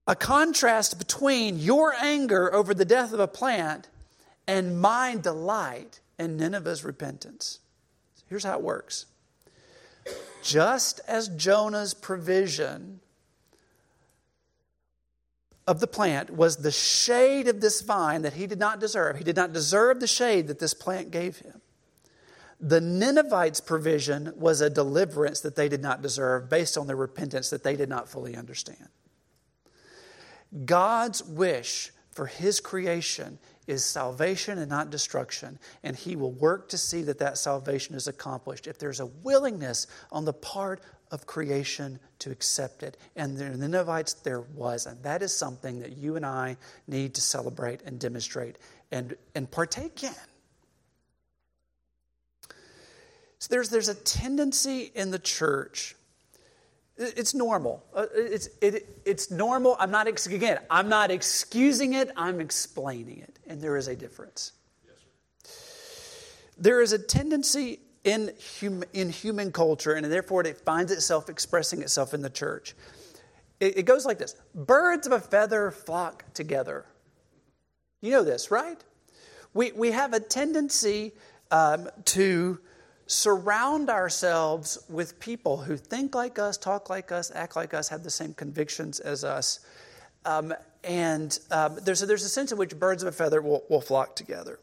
A 0.07 0.15
contrast 0.15 0.99
between 0.99 1.59
your 1.59 1.93
anger 1.95 2.53
over 2.55 2.75
the 2.75 2.85
death 2.85 3.13
of 3.13 3.21
a 3.21 3.27
plant 3.29 3.89
and 4.47 4.81
my 4.81 5.17
delight 5.17 6.01
in 6.19 6.37
Nineveh's 6.37 6.85
repentance. 6.85 7.59
Here's 8.29 8.45
how 8.45 8.59
it 8.59 8.63
works 8.63 9.07
just 10.43 11.01
as 11.09 11.29
Jonah's 11.29 11.93
provision 11.93 13.01
of 15.67 15.81
the 15.81 15.87
plant 15.89 16.31
was 16.31 16.59
the 16.59 16.71
shade 16.71 17.49
of 17.49 17.61
this 17.61 17.81
vine 17.81 18.23
that 18.23 18.35
he 18.35 18.47
did 18.47 18.59
not 18.59 18.79
deserve, 18.79 19.17
he 19.17 19.25
did 19.25 19.35
not 19.35 19.53
deserve 19.53 19.99
the 19.99 20.07
shade 20.07 20.47
that 20.47 20.61
this 20.61 20.75
plant 20.75 21.11
gave 21.11 21.39
him. 21.39 21.61
The 22.59 22.81
Ninevites' 22.81 23.61
provision 23.61 24.33
was 24.37 24.61
a 24.61 24.71
deliverance 24.71 25.41
that 25.41 25.57
they 25.57 25.69
did 25.69 25.83
not 25.83 26.03
deserve 26.03 26.49
based 26.49 26.79
on 26.79 26.87
their 26.87 26.97
repentance 26.97 27.51
that 27.51 27.63
they 27.63 27.77
did 27.77 27.89
not 27.89 28.09
fully 28.09 28.35
understand. 28.35 28.89
God's 30.65 31.23
wish 31.23 31.93
for 32.13 32.27
his 32.27 32.61
creation 32.61 33.39
is 33.67 33.85
salvation 33.85 34.59
and 34.59 34.71
not 34.71 34.91
destruction. 34.91 35.59
And 35.83 35.97
He 35.97 36.17
will 36.17 36.33
work 36.33 36.69
to 36.71 36.79
see 36.79 37.03
that 37.03 37.19
that 37.19 37.39
salvation 37.39 37.95
is 37.95 38.09
accomplished 38.09 38.67
if 38.67 38.79
there's 38.79 39.01
a 39.01 39.07
willingness 39.07 39.87
on 40.13 40.25
the 40.25 40.33
part 40.33 40.81
of 41.11 41.27
creation 41.27 41.99
to 42.21 42.31
accept 42.31 42.83
it. 42.83 42.97
And 43.15 43.37
the 43.37 43.69
Ninevites, 43.69 44.15
there 44.15 44.41
was. 44.41 44.87
And 44.87 45.03
that 45.03 45.23
is 45.23 45.37
something 45.37 45.81
that 45.81 45.97
you 45.97 46.17
and 46.17 46.27
I 46.27 46.57
need 46.87 47.15
to 47.15 47.21
celebrate 47.21 47.83
and 47.83 47.99
demonstrate 47.99 48.59
and, 48.91 49.17
and 49.35 49.51
partake 49.51 50.03
in. 50.03 50.11
So 53.39 53.49
there's, 53.51 53.69
there's 53.69 53.89
a 53.89 53.95
tendency 53.95 54.91
in 54.95 55.11
the 55.11 55.19
church 55.19 55.97
it's 56.99 57.35
normal. 57.35 57.85
Uh, 57.95 58.07
it's, 58.15 58.49
it, 58.63 59.01
it's 59.05 59.31
normal. 59.31 59.77
I'm 59.79 59.91
not, 59.91 60.09
again, 60.09 60.59
I'm 60.71 60.89
not 60.89 61.11
excusing 61.11 61.93
it, 61.93 62.11
I'm 62.17 62.41
explaining 62.41 63.19
it. 63.19 63.39
And 63.47 63.61
there 63.61 63.77
is 63.77 63.89
a 63.89 63.95
difference. 63.95 64.53
Yes, 64.85 65.53
there 66.57 66.81
is 66.81 66.93
a 66.93 66.99
tendency 66.99 67.81
in, 68.05 68.33
hum, 68.61 68.83
in 68.93 69.11
human 69.11 69.53
culture, 69.53 69.93
and 69.93 70.11
therefore 70.11 70.47
it 70.47 70.59
finds 70.59 70.91
itself 70.91 71.29
expressing 71.29 71.83
itself 71.83 72.15
in 72.15 72.23
the 72.23 72.31
church. 72.31 72.75
It, 73.61 73.79
it 73.79 73.83
goes 73.83 74.07
like 74.07 74.19
this 74.19 74.35
Birds 74.55 75.07
of 75.07 75.13
a 75.13 75.21
feather 75.21 75.71
flock 75.71 76.25
together. 76.33 76.87
You 78.01 78.13
know 78.13 78.25
this, 78.25 78.51
right? 78.51 78.83
We, 79.53 79.73
we 79.73 79.91
have 79.91 80.15
a 80.15 80.21
tendency 80.21 81.13
um, 81.51 81.89
to 82.07 82.59
surround 83.07 83.89
ourselves 83.89 84.79
with 84.89 85.19
people 85.21 85.57
who 85.59 85.77
think 85.77 86.15
like 86.15 86.39
us, 86.39 86.57
talk 86.57 86.91
like 86.91 87.13
us, 87.13 87.31
act 87.35 87.55
like 87.57 87.73
us, 87.73 87.89
have 87.89 88.03
the 88.03 88.11
same 88.11 88.35
convictions 88.35 88.99
as 89.01 89.25
us. 89.25 89.61
Um, 90.25 90.53
and 90.83 91.39
um, 91.51 91.79
there's, 91.83 92.03
a, 92.03 92.07
there's 92.07 92.25
a 92.25 92.29
sense 92.29 92.51
in 92.53 92.59
which 92.59 92.77
birds 92.79 93.03
of 93.03 93.09
a 93.09 93.13
feather 93.13 93.41
will, 93.41 93.63
will 93.69 93.81
flock 93.81 94.17
together. 94.17 94.59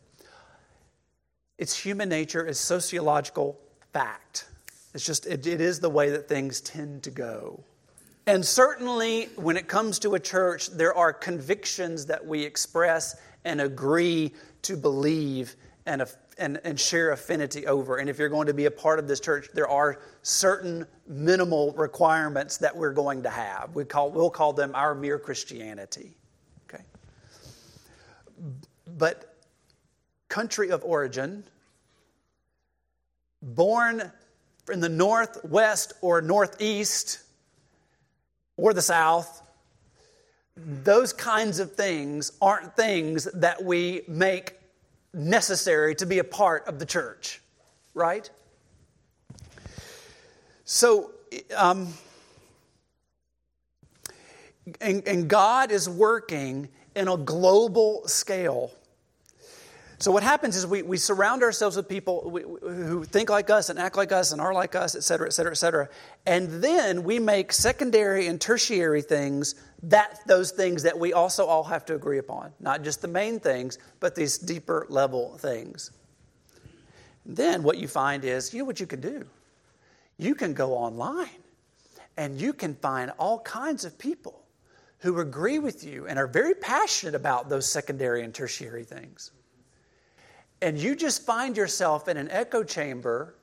It's 1.58 1.78
human 1.78 2.10
nature, 2.10 2.46
it's 2.46 2.60
sociological 2.60 3.60
fact. 3.94 4.46
It's 4.94 5.06
just, 5.06 5.26
it, 5.26 5.48
it 5.48 5.62
is 5.62 5.80
the 5.80 5.90
way 5.90 6.10
that 6.10 6.28
things 6.28 6.60
tend 6.60 7.04
to 7.04 7.12
go. 7.12 7.64
And 8.26 8.46
certainly, 8.46 9.26
when 9.36 9.58
it 9.58 9.68
comes 9.68 10.00
to 10.00 10.16
a 10.16 10.20
church, 10.20 10.70
there 10.70 10.94
are 10.94 11.12
convictions 11.12 12.06
that 12.06 12.26
we 12.26 12.44
express 12.44 13.20
and 13.44 13.60
agree 13.60 14.32
to 14.64 14.78
believe 14.78 15.56
and 15.86 16.02
and, 16.38 16.60
and 16.64 16.80
share 16.80 17.12
affinity 17.12 17.68
over. 17.68 17.98
And 17.98 18.10
if 18.10 18.18
you're 18.18 18.30
going 18.30 18.48
to 18.48 18.54
be 18.54 18.66
a 18.66 18.72
part 18.72 19.00
of 19.00 19.08
this 19.08 19.20
church, 19.20 19.50
there 19.54 19.68
are 19.68 20.00
certain 20.22 20.86
minimal 21.08 21.74
requirements 21.74 22.58
that 22.58 22.76
we're 22.76 22.94
going 22.94 23.24
to 23.24 23.30
have. 23.30 23.76
We 23.76 23.86
call, 23.86 24.12
we'll 24.12 24.30
call 24.30 24.54
them 24.54 24.72
our 24.74 24.96
mere 24.96 25.20
Christianity. 25.20 26.16
Okay? 26.68 26.84
But 28.98 29.36
country 30.30 30.70
of 30.70 30.84
origin, 30.84 31.44
born 33.42 34.12
in 34.72 34.80
the 34.80 34.90
northwest 34.90 35.94
or 36.02 36.22
northeast 36.22 37.20
or 38.58 38.74
the 38.74 38.82
south, 38.82 39.42
those 40.56 41.14
kinds 41.14 41.60
of 41.60 41.74
things 41.74 42.32
aren't 42.42 42.76
things 42.76 43.26
that 43.34 43.64
we 43.64 44.02
make 44.08 44.56
necessary 45.14 45.96
to 45.96 46.06
be 46.06 46.20
a 46.20 46.24
part 46.24 46.68
of 46.68 46.80
the 46.80 46.86
church, 46.86 47.42
right? 47.94 48.30
So, 50.66 51.12
um, 51.56 51.94
and, 54.82 55.08
and 55.08 55.28
God 55.28 55.72
is 55.72 55.90
working 55.90 56.70
in 56.96 57.08
a 57.08 57.18
global 57.18 58.08
scale. 58.08 58.72
So, 60.00 60.12
what 60.12 60.24
happens 60.24 60.58
is 60.58 60.68
we, 60.68 60.82
we 60.82 60.98
surround 60.98 61.44
ourselves 61.44 61.78
with 61.78 61.88
people 61.88 62.30
who 62.30 63.06
think 63.06 63.30
like 63.30 63.50
us 63.50 63.70
and 63.70 63.80
act 63.80 63.96
like 63.96 64.12
us 64.12 64.32
and 64.34 64.42
are 64.42 64.54
like 64.54 64.76
us, 64.76 64.96
et 64.96 65.04
cetera, 65.04 65.28
et 65.28 65.32
cetera, 65.32 65.52
et 65.54 65.56
cetera. 65.56 65.90
And 66.26 66.62
then 66.62 67.04
we 67.04 67.20
make 67.20 67.54
secondary 67.54 68.28
and 68.28 68.40
tertiary 68.40 69.02
things 69.02 69.56
that 69.84 70.22
those 70.26 70.52
things 70.52 70.84
that 70.84 70.98
we 70.98 71.12
also 71.12 71.46
all 71.46 71.64
have 71.66 71.86
to 71.86 71.96
agree 71.96 72.18
upon, 72.18 72.54
not 72.60 72.84
just 72.84 73.02
the 73.02 73.08
main 73.08 73.40
things, 73.40 73.78
but 74.00 74.16
these 74.16 74.38
deeper 74.38 74.88
level 74.90 75.38
things. 75.38 75.92
then 77.26 77.64
what 77.64 77.78
you 77.78 77.88
find 77.88 78.26
is, 78.26 78.54
you 78.54 78.60
know 78.60 78.66
what 78.66 78.80
you 78.80 78.88
can 78.88 79.00
do? 79.00 79.26
You 80.18 80.36
can 80.36 80.54
go 80.54 80.74
online 80.74 81.30
and 82.18 82.40
you 82.40 82.54
can 82.54 82.76
find 82.76 83.12
all 83.18 83.40
kinds 83.40 83.86
of 83.86 83.98
people 83.98 84.44
who 85.00 85.20
agree 85.20 85.60
with 85.60 85.84
you 85.84 86.08
and 86.08 86.20
are 86.20 86.28
very 86.28 86.54
passionate 86.54 87.16
about 87.16 87.50
those 87.50 87.70
secondary 87.70 88.24
and 88.24 88.34
tertiary 88.34 88.84
things. 88.84 89.32
And 90.62 90.78
you 90.78 90.96
just 90.96 91.26
find 91.26 91.58
yourself 91.58 92.08
in 92.08 92.18
an 92.18 92.30
echo 92.30 92.64
chamber 92.64 93.36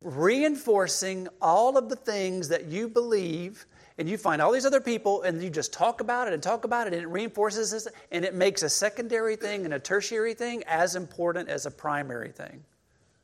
reinforcing 0.00 1.28
all 1.40 1.76
of 1.76 1.88
the 1.88 1.96
things 1.96 2.48
that 2.48 2.66
you 2.66 2.88
believe 2.88 3.66
and 4.02 4.10
you 4.10 4.18
find 4.18 4.42
all 4.42 4.50
these 4.50 4.66
other 4.66 4.80
people 4.80 5.22
and 5.22 5.40
you 5.40 5.48
just 5.48 5.72
talk 5.72 6.00
about 6.00 6.26
it 6.26 6.34
and 6.34 6.42
talk 6.42 6.64
about 6.64 6.88
it 6.88 6.92
and 6.92 7.02
it 7.02 7.06
reinforces 7.06 7.70
this 7.70 7.86
and 8.10 8.24
it 8.24 8.34
makes 8.34 8.64
a 8.64 8.68
secondary 8.68 9.36
thing 9.36 9.64
and 9.64 9.72
a 9.72 9.78
tertiary 9.78 10.34
thing 10.34 10.64
as 10.66 10.96
important 10.96 11.48
as 11.48 11.66
a 11.66 11.70
primary 11.70 12.32
thing. 12.32 12.64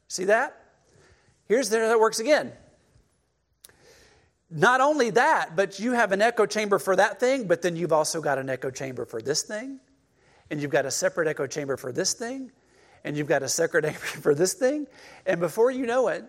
See 0.07 0.27
that? 0.27 0.57
Here's 1.47 1.69
how 1.69 1.81
that 1.89 1.99
works 1.99 2.21
again. 2.21 2.53
Not 4.53 4.81
only 4.81 5.11
that, 5.11 5.57
but 5.57 5.81
you 5.81 5.95
have 5.95 6.13
an 6.13 6.23
echo 6.23 6.47
chamber 6.47 6.79
for 6.79 6.95
that 6.95 7.19
thing, 7.19 7.49
but 7.49 7.61
then 7.61 7.75
you've 7.75 7.93
also 7.93 8.21
got 8.21 8.39
an 8.39 8.49
echo 8.49 8.71
chamber 8.71 9.05
for 9.05 9.21
this 9.21 9.43
thing, 9.43 9.81
and 10.49 10.63
you've 10.63 10.71
got 10.71 10.87
a 10.87 10.93
separate 10.93 11.27
echo 11.27 11.49
chamber 11.49 11.77
for 11.77 11.91
this 11.91 12.13
thing, 12.13 12.53
and 13.03 13.17
you've 13.17 13.27
got 13.27 13.43
a 13.43 13.49
separate 13.49 13.83
name 13.85 13.95
for 13.95 14.33
this 14.33 14.55
thing. 14.55 14.87
And 15.27 15.41
before 15.41 15.73
you 15.73 15.87
know 15.87 16.07
it, 16.07 16.25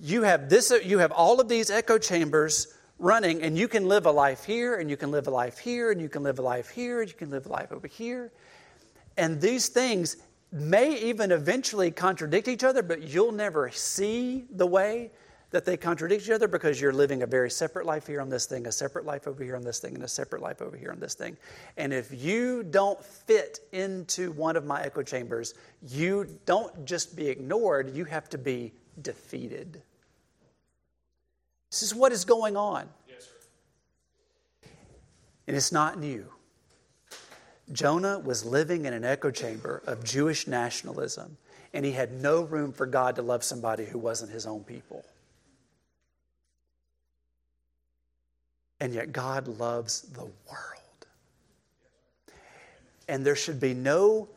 you 0.00 0.22
have 0.22 0.48
this 0.48 0.72
you 0.84 1.00
have 1.00 1.12
all 1.12 1.38
of 1.38 1.50
these 1.50 1.70
echo 1.70 1.98
chambers 1.98 2.73
running 2.98 3.42
and 3.42 3.58
you 3.58 3.68
can 3.68 3.86
live 3.86 4.06
a 4.06 4.10
life 4.10 4.44
here 4.44 4.76
and 4.76 4.88
you 4.88 4.96
can 4.96 5.10
live 5.10 5.26
a 5.26 5.30
life 5.30 5.58
here 5.58 5.90
and 5.90 6.00
you 6.00 6.08
can 6.08 6.22
live 6.22 6.38
a 6.38 6.42
life 6.42 6.70
here 6.70 7.00
and 7.00 7.10
you 7.10 7.16
can 7.16 7.30
live 7.30 7.46
a 7.46 7.48
life 7.48 7.72
over 7.72 7.86
here 7.86 8.32
and 9.16 9.40
these 9.40 9.68
things 9.68 10.16
may 10.52 10.96
even 11.00 11.32
eventually 11.32 11.90
contradict 11.90 12.46
each 12.48 12.64
other 12.64 12.82
but 12.82 13.02
you'll 13.02 13.32
never 13.32 13.70
see 13.70 14.44
the 14.50 14.66
way 14.66 15.10
that 15.54 15.64
they 15.64 15.76
contradict 15.76 16.24
each 16.24 16.30
other 16.30 16.48
because 16.48 16.80
you're 16.80 16.92
living 16.92 17.22
a 17.22 17.26
very 17.26 17.48
separate 17.48 17.86
life 17.86 18.08
here 18.08 18.20
on 18.20 18.28
this 18.28 18.44
thing, 18.44 18.66
a 18.66 18.72
separate 18.72 19.04
life 19.04 19.28
over 19.28 19.44
here 19.44 19.54
on 19.54 19.62
this 19.62 19.78
thing, 19.78 19.94
and 19.94 20.02
a 20.02 20.08
separate 20.08 20.42
life 20.42 20.60
over 20.60 20.76
here 20.76 20.90
on 20.90 20.98
this 20.98 21.14
thing. 21.14 21.36
And 21.76 21.92
if 21.92 22.12
you 22.12 22.64
don't 22.64 23.00
fit 23.04 23.60
into 23.70 24.32
one 24.32 24.56
of 24.56 24.64
my 24.64 24.82
echo 24.82 25.04
chambers, 25.04 25.54
you 25.86 26.26
don't 26.44 26.84
just 26.84 27.14
be 27.14 27.28
ignored, 27.28 27.94
you 27.94 28.04
have 28.04 28.28
to 28.30 28.38
be 28.38 28.72
defeated. 29.00 29.80
This 31.74 31.82
is 31.82 31.92
what 31.92 32.12
is 32.12 32.24
going 32.24 32.56
on. 32.56 32.88
Yes, 33.08 33.28
and 35.48 35.56
it's 35.56 35.72
not 35.72 35.98
new. 35.98 36.24
Jonah 37.72 38.20
was 38.20 38.44
living 38.44 38.84
in 38.84 38.92
an 38.92 39.04
echo 39.04 39.32
chamber 39.32 39.82
of 39.84 40.04
Jewish 40.04 40.46
nationalism, 40.46 41.36
and 41.72 41.84
he 41.84 41.90
had 41.90 42.12
no 42.22 42.44
room 42.44 42.72
for 42.72 42.86
God 42.86 43.16
to 43.16 43.22
love 43.22 43.42
somebody 43.42 43.84
who 43.86 43.98
wasn't 43.98 44.30
his 44.30 44.46
own 44.46 44.62
people. 44.62 45.04
And 48.78 48.94
yet, 48.94 49.10
God 49.10 49.48
loves 49.48 50.02
the 50.02 50.22
world. 50.22 51.06
And 53.08 53.26
there 53.26 53.34
should 53.34 53.58
be 53.58 53.74
no 53.74 54.28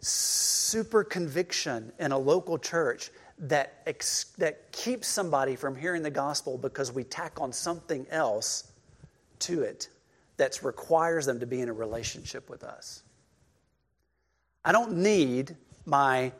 super 0.00 1.04
conviction 1.04 1.92
in 1.98 2.12
a 2.12 2.18
local 2.18 2.56
church 2.56 3.10
that, 3.38 3.82
ex- 3.86 4.32
that 4.38 4.72
keeps 4.72 5.06
somebody 5.06 5.56
from 5.56 5.76
hearing 5.76 6.02
the 6.02 6.10
gospel 6.10 6.56
because 6.56 6.92
we 6.92 7.04
tack 7.04 7.40
on 7.40 7.52
something 7.52 8.06
else 8.10 8.72
to 9.40 9.62
it 9.62 9.88
that 10.36 10.62
requires 10.62 11.26
them 11.26 11.40
to 11.40 11.46
be 11.46 11.60
in 11.60 11.68
a 11.68 11.72
relationship 11.72 12.48
with 12.48 12.64
us. 12.64 13.02
I 14.64 14.72
don't 14.72 14.96
need 14.96 15.56
my 15.84 16.32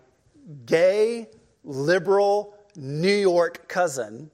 gay, 0.65 1.29
liberal 1.65 2.55
New 2.75 3.15
York 3.15 3.69
cousin 3.69 4.31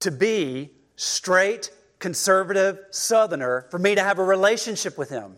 to 0.00 0.10
be 0.10 0.70
straight, 0.96 1.70
conservative 1.98 2.78
Southerner 2.90 3.66
for 3.70 3.78
me 3.78 3.94
to 3.94 4.02
have 4.02 4.18
a 4.18 4.24
relationship 4.24 4.96
with 4.98 5.10
him. 5.10 5.36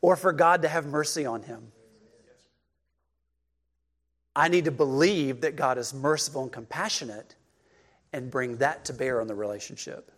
Or 0.00 0.14
for 0.14 0.32
God 0.32 0.62
to 0.62 0.68
have 0.68 0.86
mercy 0.86 1.26
on 1.26 1.42
him. 1.42 1.72
I 4.38 4.46
need 4.46 4.66
to 4.66 4.70
believe 4.70 5.40
that 5.40 5.56
God 5.56 5.78
is 5.78 5.92
merciful 5.92 6.44
and 6.44 6.52
compassionate 6.52 7.34
and 8.12 8.30
bring 8.30 8.58
that 8.58 8.84
to 8.84 8.92
bear 8.92 9.20
on 9.20 9.26
the 9.26 9.34
relationship. 9.34 10.12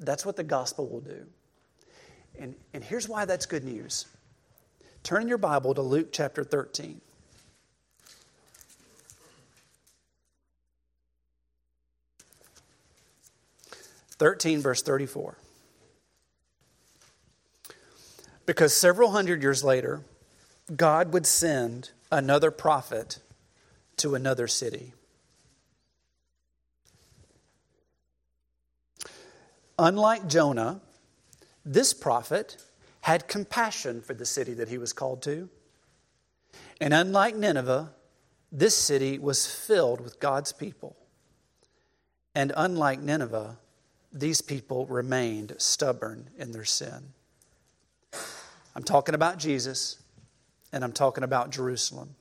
That's 0.00 0.24
what 0.24 0.36
the 0.36 0.42
gospel 0.42 0.88
will 0.88 1.02
do. 1.02 1.26
And, 2.38 2.54
and 2.72 2.82
here's 2.82 3.06
why 3.06 3.26
that's 3.26 3.44
good 3.44 3.64
news. 3.64 4.06
Turn 5.02 5.20
in 5.20 5.28
your 5.28 5.36
Bible 5.36 5.74
to 5.74 5.82
Luke 5.82 6.08
chapter 6.10 6.42
13. 6.42 7.02
13, 14.12 14.60
verse 14.62 14.80
34. 14.82 15.36
Because 18.46 18.72
several 18.72 19.10
hundred 19.10 19.42
years 19.42 19.62
later, 19.62 20.00
God 20.74 21.12
would 21.12 21.26
send 21.26 21.90
another 22.12 22.50
prophet 22.50 23.18
to 23.96 24.14
another 24.14 24.46
city. 24.46 24.92
Unlike 29.78 30.28
Jonah, 30.28 30.80
this 31.64 31.92
prophet 31.92 32.62
had 33.00 33.26
compassion 33.26 34.00
for 34.00 34.14
the 34.14 34.26
city 34.26 34.54
that 34.54 34.68
he 34.68 34.78
was 34.78 34.92
called 34.92 35.22
to. 35.22 35.48
And 36.80 36.92
unlike 36.92 37.34
Nineveh, 37.34 37.90
this 38.52 38.76
city 38.76 39.18
was 39.18 39.46
filled 39.46 40.00
with 40.00 40.20
God's 40.20 40.52
people. 40.52 40.96
And 42.34 42.52
unlike 42.56 43.00
Nineveh, 43.00 43.58
these 44.12 44.42
people 44.42 44.86
remained 44.86 45.54
stubborn 45.58 46.28
in 46.36 46.52
their 46.52 46.64
sin. 46.64 47.14
I'm 48.74 48.82
talking 48.82 49.14
about 49.14 49.38
Jesus, 49.38 50.01
and 50.72 50.82
I'm 50.82 50.92
talking 50.92 51.24
about 51.24 51.50
Jerusalem 51.50 52.14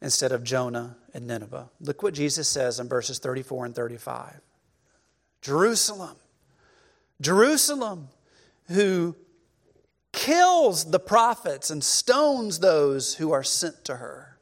instead 0.00 0.32
of 0.32 0.44
Jonah 0.44 0.96
and 1.14 1.26
Nineveh. 1.26 1.70
Look 1.80 2.02
what 2.02 2.14
Jesus 2.14 2.48
says 2.48 2.80
in 2.80 2.88
verses 2.88 3.18
34 3.18 3.66
and 3.66 3.74
35. 3.74 4.40
Jerusalem, 5.40 6.16
Jerusalem, 7.20 8.08
who 8.68 9.16
kills 10.12 10.90
the 10.90 10.98
prophets 10.98 11.70
and 11.70 11.82
stones 11.82 12.58
those 12.58 13.14
who 13.14 13.32
are 13.32 13.42
sent 13.42 13.84
to 13.84 13.96
her. 13.96 14.38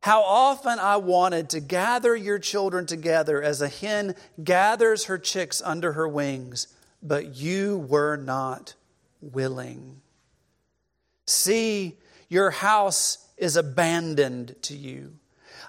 How 0.00 0.22
often 0.22 0.78
I 0.78 0.96
wanted 0.96 1.50
to 1.50 1.60
gather 1.60 2.14
your 2.14 2.38
children 2.38 2.86
together 2.86 3.42
as 3.42 3.60
a 3.60 3.68
hen 3.68 4.14
gathers 4.42 5.04
her 5.04 5.18
chicks 5.18 5.60
under 5.60 5.92
her 5.92 6.06
wings, 6.06 6.68
but 7.02 7.36
you 7.36 7.78
were 7.78 8.16
not 8.16 8.74
willing. 9.20 10.00
See, 11.28 11.98
your 12.28 12.50
house 12.50 13.28
is 13.36 13.56
abandoned 13.56 14.56
to 14.62 14.74
you. 14.74 15.12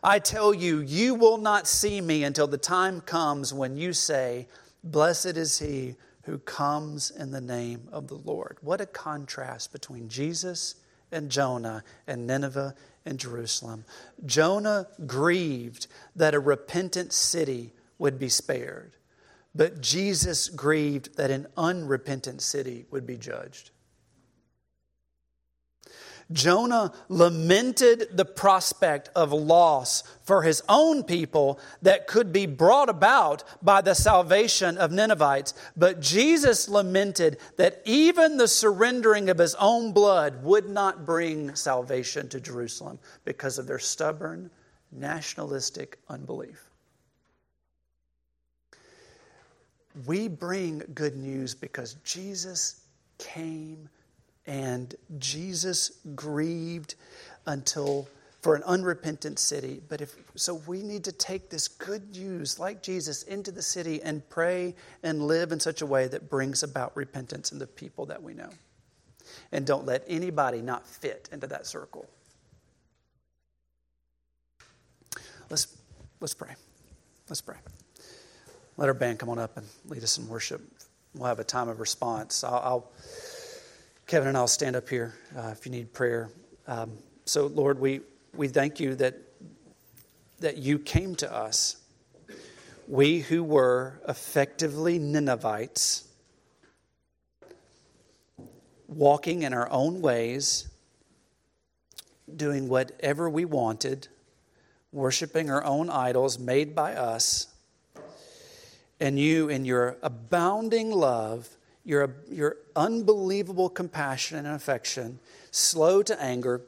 I 0.01 0.19
tell 0.19 0.53
you, 0.53 0.79
you 0.79 1.15
will 1.15 1.37
not 1.37 1.67
see 1.67 1.99
me 1.99 2.23
until 2.23 2.47
the 2.47 2.57
time 2.57 3.01
comes 3.01 3.53
when 3.53 3.75
you 3.75 3.91
say, 3.91 4.47
Blessed 4.85 5.35
is 5.35 5.59
he 5.59 5.95
who 6.23 6.37
comes 6.39 7.11
in 7.11 7.31
the 7.31 7.41
name 7.41 7.89
of 7.91 8.07
the 8.07 8.15
Lord. 8.15 8.57
What 8.61 8.79
a 8.79 8.85
contrast 8.85 9.73
between 9.73 10.07
Jesus 10.07 10.75
and 11.11 11.29
Jonah 11.29 11.83
and 12.07 12.25
Nineveh 12.25 12.73
and 13.05 13.19
Jerusalem. 13.19 13.83
Jonah 14.25 14.87
grieved 15.05 15.87
that 16.15 16.33
a 16.33 16.39
repentant 16.39 17.11
city 17.11 17.73
would 17.97 18.17
be 18.17 18.29
spared, 18.29 18.93
but 19.53 19.81
Jesus 19.81 20.47
grieved 20.47 21.17
that 21.17 21.31
an 21.31 21.47
unrepentant 21.57 22.41
city 22.41 22.85
would 22.91 23.05
be 23.05 23.17
judged. 23.17 23.71
Jonah 26.31 26.93
lamented 27.07 28.09
the 28.15 28.25
prospect 28.25 29.09
of 29.15 29.33
loss 29.33 30.03
for 30.23 30.43
his 30.43 30.61
own 30.69 31.03
people 31.03 31.59
that 31.81 32.05
could 32.05 32.31
be 32.31 32.45
brought 32.45 32.89
about 32.89 33.43
by 33.63 33.81
the 33.81 33.95
salvation 33.95 34.77
of 34.77 34.91
Ninevites. 34.91 35.55
But 35.75 35.99
Jesus 35.99 36.69
lamented 36.69 37.39
that 37.57 37.81
even 37.83 38.37
the 38.37 38.47
surrendering 38.47 39.29
of 39.29 39.39
his 39.39 39.55
own 39.55 39.91
blood 39.91 40.43
would 40.43 40.69
not 40.69 41.05
bring 41.05 41.55
salvation 41.55 42.29
to 42.29 42.39
Jerusalem 42.39 42.99
because 43.25 43.57
of 43.57 43.65
their 43.65 43.79
stubborn, 43.79 44.51
nationalistic 44.91 45.97
unbelief. 46.09 46.69
We 50.05 50.27
bring 50.27 50.83
good 50.93 51.17
news 51.17 51.55
because 51.55 51.95
Jesus 52.03 52.81
came 53.17 53.89
and 54.49 54.95
Jesus 55.19 55.91
grieved 56.15 56.95
until 57.45 58.09
for 58.41 58.55
an 58.55 58.63
unrepentant 58.63 59.37
city. 59.37 59.79
But 59.87 60.01
if 60.01 60.15
so, 60.35 60.55
we 60.65 60.81
need 60.81 61.03
to 61.03 61.11
take 61.11 61.51
this 61.51 61.67
good 61.67 62.15
news, 62.15 62.57
like 62.57 62.81
Jesus, 62.81 63.23
into 63.23 63.51
the 63.51 63.61
city 63.61 64.01
and 64.01 64.27
pray 64.29 64.73
and 65.03 65.27
live 65.27 65.51
in 65.51 65.59
such 65.59 65.83
a 65.83 65.85
way 65.85 66.07
that 66.07 66.31
brings 66.31 66.63
about 66.63 66.97
repentance 66.97 67.51
in 67.51 67.59
the 67.59 67.67
people 67.67 68.07
that 68.07 68.23
we 68.23 68.33
know. 68.33 68.49
And 69.51 69.67
don't 69.67 69.85
let 69.85 70.03
anybody 70.07 70.63
not 70.63 70.87
fit 70.87 71.29
into 71.31 71.45
that 71.45 71.67
circle. 71.67 72.07
Let's 75.51 75.77
let's 76.21 76.33
pray. 76.33 76.55
Let's 77.27 77.41
pray. 77.41 77.57
Let 78.77 78.87
our 78.87 78.95
band 78.95 79.19
come 79.19 79.29
on 79.29 79.37
up 79.37 79.57
and 79.57 79.67
lead 79.85 80.01
us 80.01 80.17
in 80.17 80.27
worship. 80.27 80.61
We'll 81.13 81.27
have 81.27 81.39
a 81.39 81.43
time 81.43 81.69
of 81.69 81.79
response. 81.79 82.43
I'll, 82.43 82.61
I'll 82.63 82.91
Kevin 84.09 84.29
and 84.29 84.37
I'll 84.37 84.47
stand 84.47 84.75
up 84.75 84.89
here 84.89 85.13
uh, 85.37 85.49
if 85.49 85.67
you 85.67 85.71
need 85.71 85.93
prayer. 85.93 86.31
Um, 86.65 86.97
so, 87.25 87.45
Lord, 87.45 87.77
we, 87.77 88.01
we 88.33 88.47
thank 88.47 88.79
you 88.79 88.95
that, 88.95 89.13
that 90.39 90.57
you 90.57 90.79
came 90.79 91.13
to 91.17 91.31
us. 91.31 91.77
We 92.87 93.19
who 93.19 93.43
were 93.43 94.01
effectively 94.07 94.97
Ninevites, 94.97 96.07
walking 98.87 99.43
in 99.43 99.53
our 99.53 99.69
own 99.69 100.01
ways, 100.01 100.67
doing 102.35 102.67
whatever 102.67 103.29
we 103.29 103.45
wanted, 103.45 104.07
worshiping 104.91 105.51
our 105.51 105.63
own 105.63 105.87
idols 105.87 106.39
made 106.39 106.73
by 106.73 106.95
us, 106.95 107.45
and 108.99 109.19
you, 109.19 109.49
in 109.49 109.65
your 109.65 109.97
abounding 110.01 110.89
love, 110.89 111.58
your, 111.83 112.15
your 112.29 112.57
unbelievable 112.75 113.69
compassion 113.69 114.37
and 114.37 114.55
affection, 114.55 115.19
slow 115.51 116.03
to 116.03 116.21
anger, 116.21 116.61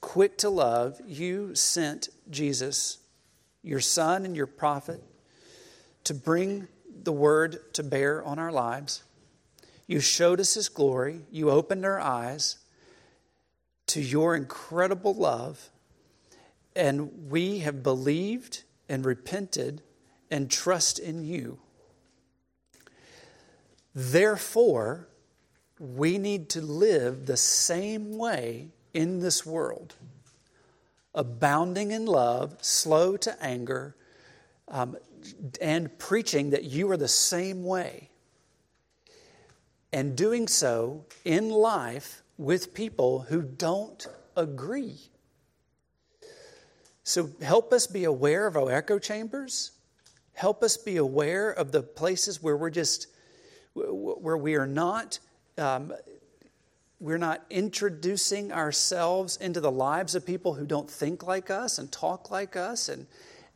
quick 0.00 0.38
to 0.38 0.50
love, 0.50 1.00
you 1.06 1.54
sent 1.54 2.08
Jesus, 2.30 2.98
your 3.62 3.80
son 3.80 4.24
and 4.24 4.36
your 4.36 4.46
prophet, 4.46 5.02
to 6.04 6.14
bring 6.14 6.68
the 7.02 7.12
word 7.12 7.72
to 7.74 7.82
bear 7.82 8.22
on 8.24 8.38
our 8.38 8.52
lives. 8.52 9.02
You 9.86 10.00
showed 10.00 10.38
us 10.38 10.54
his 10.54 10.68
glory. 10.68 11.22
You 11.30 11.50
opened 11.50 11.84
our 11.84 12.00
eyes 12.00 12.58
to 13.88 14.00
your 14.00 14.36
incredible 14.36 15.14
love. 15.14 15.70
And 16.76 17.28
we 17.28 17.58
have 17.58 17.82
believed 17.82 18.62
and 18.88 19.04
repented 19.04 19.82
and 20.30 20.48
trust 20.48 20.98
in 21.00 21.24
you. 21.24 21.58
Therefore, 23.94 25.08
we 25.78 26.18
need 26.18 26.48
to 26.50 26.60
live 26.60 27.26
the 27.26 27.36
same 27.36 28.16
way 28.16 28.68
in 28.92 29.20
this 29.20 29.46
world 29.46 29.94
abounding 31.14 31.90
in 31.90 32.06
love, 32.06 32.56
slow 32.60 33.16
to 33.16 33.42
anger, 33.42 33.96
um, 34.68 34.96
and 35.60 35.96
preaching 35.98 36.50
that 36.50 36.64
you 36.64 36.90
are 36.90 36.96
the 36.96 37.08
same 37.08 37.64
way. 37.64 38.08
And 39.92 40.16
doing 40.16 40.46
so 40.46 41.04
in 41.24 41.50
life 41.50 42.22
with 42.38 42.74
people 42.74 43.20
who 43.28 43.42
don't 43.42 44.06
agree. 44.36 44.98
So 47.02 47.30
help 47.42 47.72
us 47.72 47.88
be 47.88 48.04
aware 48.04 48.46
of 48.46 48.56
our 48.56 48.70
echo 48.70 49.00
chambers. 49.00 49.72
Help 50.32 50.62
us 50.62 50.76
be 50.76 50.96
aware 50.96 51.50
of 51.50 51.72
the 51.72 51.82
places 51.82 52.40
where 52.40 52.56
we're 52.56 52.70
just, 52.70 53.08
where 53.74 54.36
we 54.36 54.54
are 54.56 54.66
not. 54.66 55.18
Um, 55.58 55.92
we're 56.98 57.18
not 57.18 57.44
introducing 57.48 58.52
ourselves 58.52 59.38
into 59.38 59.60
the 59.60 59.70
lives 59.70 60.14
of 60.14 60.26
people 60.26 60.54
who 60.54 60.66
don't 60.66 60.90
think 60.90 61.26
like 61.26 61.50
us 61.50 61.78
and 61.78 61.90
talk 61.90 62.30
like 62.30 62.56
us 62.56 62.90
and, 62.90 63.06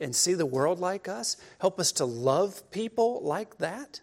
and 0.00 0.16
see 0.16 0.32
the 0.32 0.46
world 0.46 0.80
like 0.80 1.08
us. 1.08 1.36
Help 1.58 1.78
us 1.78 1.92
to 1.92 2.06
love 2.06 2.70
people 2.70 3.20
like 3.22 3.58
that. 3.58 4.00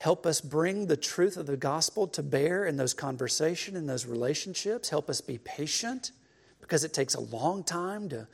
Help 0.00 0.26
us 0.26 0.40
bring 0.40 0.86
the 0.86 0.96
truth 0.96 1.36
of 1.36 1.46
the 1.46 1.56
gospel 1.56 2.06
to 2.08 2.22
bear 2.22 2.66
in 2.66 2.76
those 2.76 2.94
conversations, 2.94 3.76
in 3.76 3.86
those 3.86 4.06
relationships. 4.06 4.88
Help 4.88 5.08
us 5.08 5.20
be 5.20 5.38
patient 5.38 6.12
because 6.60 6.84
it 6.84 6.92
takes 6.92 7.14
a 7.14 7.20
long 7.20 7.62
time 7.64 8.08
to, 8.08 8.26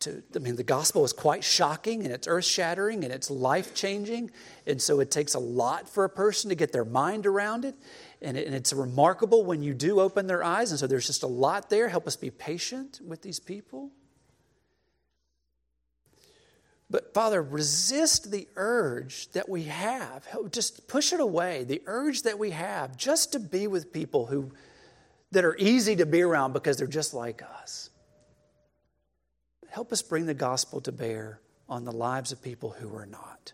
to 0.00 0.22
I 0.34 0.38
mean, 0.38 0.56
the 0.56 0.62
gospel 0.62 1.04
is 1.04 1.12
quite 1.12 1.44
shocking 1.44 2.04
and 2.04 2.12
it's 2.12 2.28
earth 2.28 2.44
shattering 2.44 3.04
and 3.04 3.12
it's 3.12 3.30
life 3.30 3.74
changing. 3.74 4.30
And 4.66 4.80
so 4.80 5.00
it 5.00 5.10
takes 5.10 5.34
a 5.34 5.38
lot 5.38 5.88
for 5.88 6.04
a 6.04 6.08
person 6.08 6.50
to 6.50 6.54
get 6.54 6.72
their 6.72 6.84
mind 6.84 7.26
around 7.26 7.64
it. 7.64 7.74
And, 8.20 8.36
it. 8.36 8.46
and 8.46 8.54
it's 8.54 8.72
remarkable 8.72 9.44
when 9.44 9.62
you 9.62 9.74
do 9.74 10.00
open 10.00 10.26
their 10.26 10.44
eyes. 10.44 10.70
And 10.70 10.80
so 10.80 10.86
there's 10.86 11.06
just 11.06 11.22
a 11.22 11.28
lot 11.28 11.70
there. 11.70 11.88
Help 11.88 12.06
us 12.06 12.16
be 12.16 12.30
patient 12.30 13.00
with 13.04 13.22
these 13.22 13.40
people. 13.40 13.90
But 16.90 17.14
Father, 17.14 17.42
resist 17.42 18.30
the 18.30 18.46
urge 18.56 19.30
that 19.32 19.48
we 19.48 19.64
have. 19.64 20.26
Just 20.52 20.86
push 20.86 21.12
it 21.12 21.20
away. 21.20 21.64
The 21.64 21.82
urge 21.86 22.22
that 22.22 22.38
we 22.38 22.50
have 22.50 22.96
just 22.96 23.32
to 23.32 23.40
be 23.40 23.66
with 23.66 23.92
people 23.92 24.26
who 24.26 24.52
that 25.34 25.44
are 25.44 25.56
easy 25.56 25.96
to 25.96 26.06
be 26.06 26.22
around 26.22 26.52
because 26.52 26.76
they're 26.76 26.86
just 26.86 27.12
like 27.12 27.42
us. 27.60 27.90
Help 29.74 29.90
us 29.90 30.02
bring 30.02 30.26
the 30.26 30.34
gospel 30.34 30.80
to 30.80 30.92
bear 30.92 31.40
on 31.68 31.84
the 31.84 31.90
lives 31.90 32.30
of 32.30 32.40
people 32.40 32.70
who 32.70 32.94
are 32.94 33.06
not. 33.06 33.52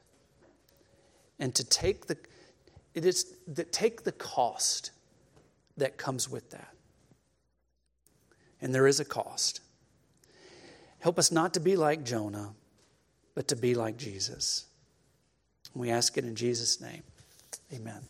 And 1.39 1.55
to 1.55 1.65
take 1.65 2.09
the 2.09 2.19
it 2.93 3.07
is 3.07 3.39
that 3.49 3.73
take 3.73 4.03
the 4.05 4.13
cost 4.13 4.91
that 5.79 5.97
comes 5.97 6.29
with 6.29 6.51
that. 6.51 6.75
And 8.61 8.75
there 8.75 8.87
is 8.87 9.01
a 9.01 9.05
cost. 9.07 9.63
Help 10.99 11.19
us 11.19 11.33
not 11.33 11.55
to 11.55 11.61
be 11.61 11.75
like 11.75 12.05
Jonah 12.05 12.51
but 13.35 13.49
to 13.49 13.57
be 13.57 13.75
like 13.75 13.97
Jesus. 13.97 14.67
We 15.75 15.89
ask 15.89 16.19
it 16.19 16.25
in 16.27 16.35
Jesus' 16.35 16.83
name. 16.83 17.03
Amen. 17.73 18.03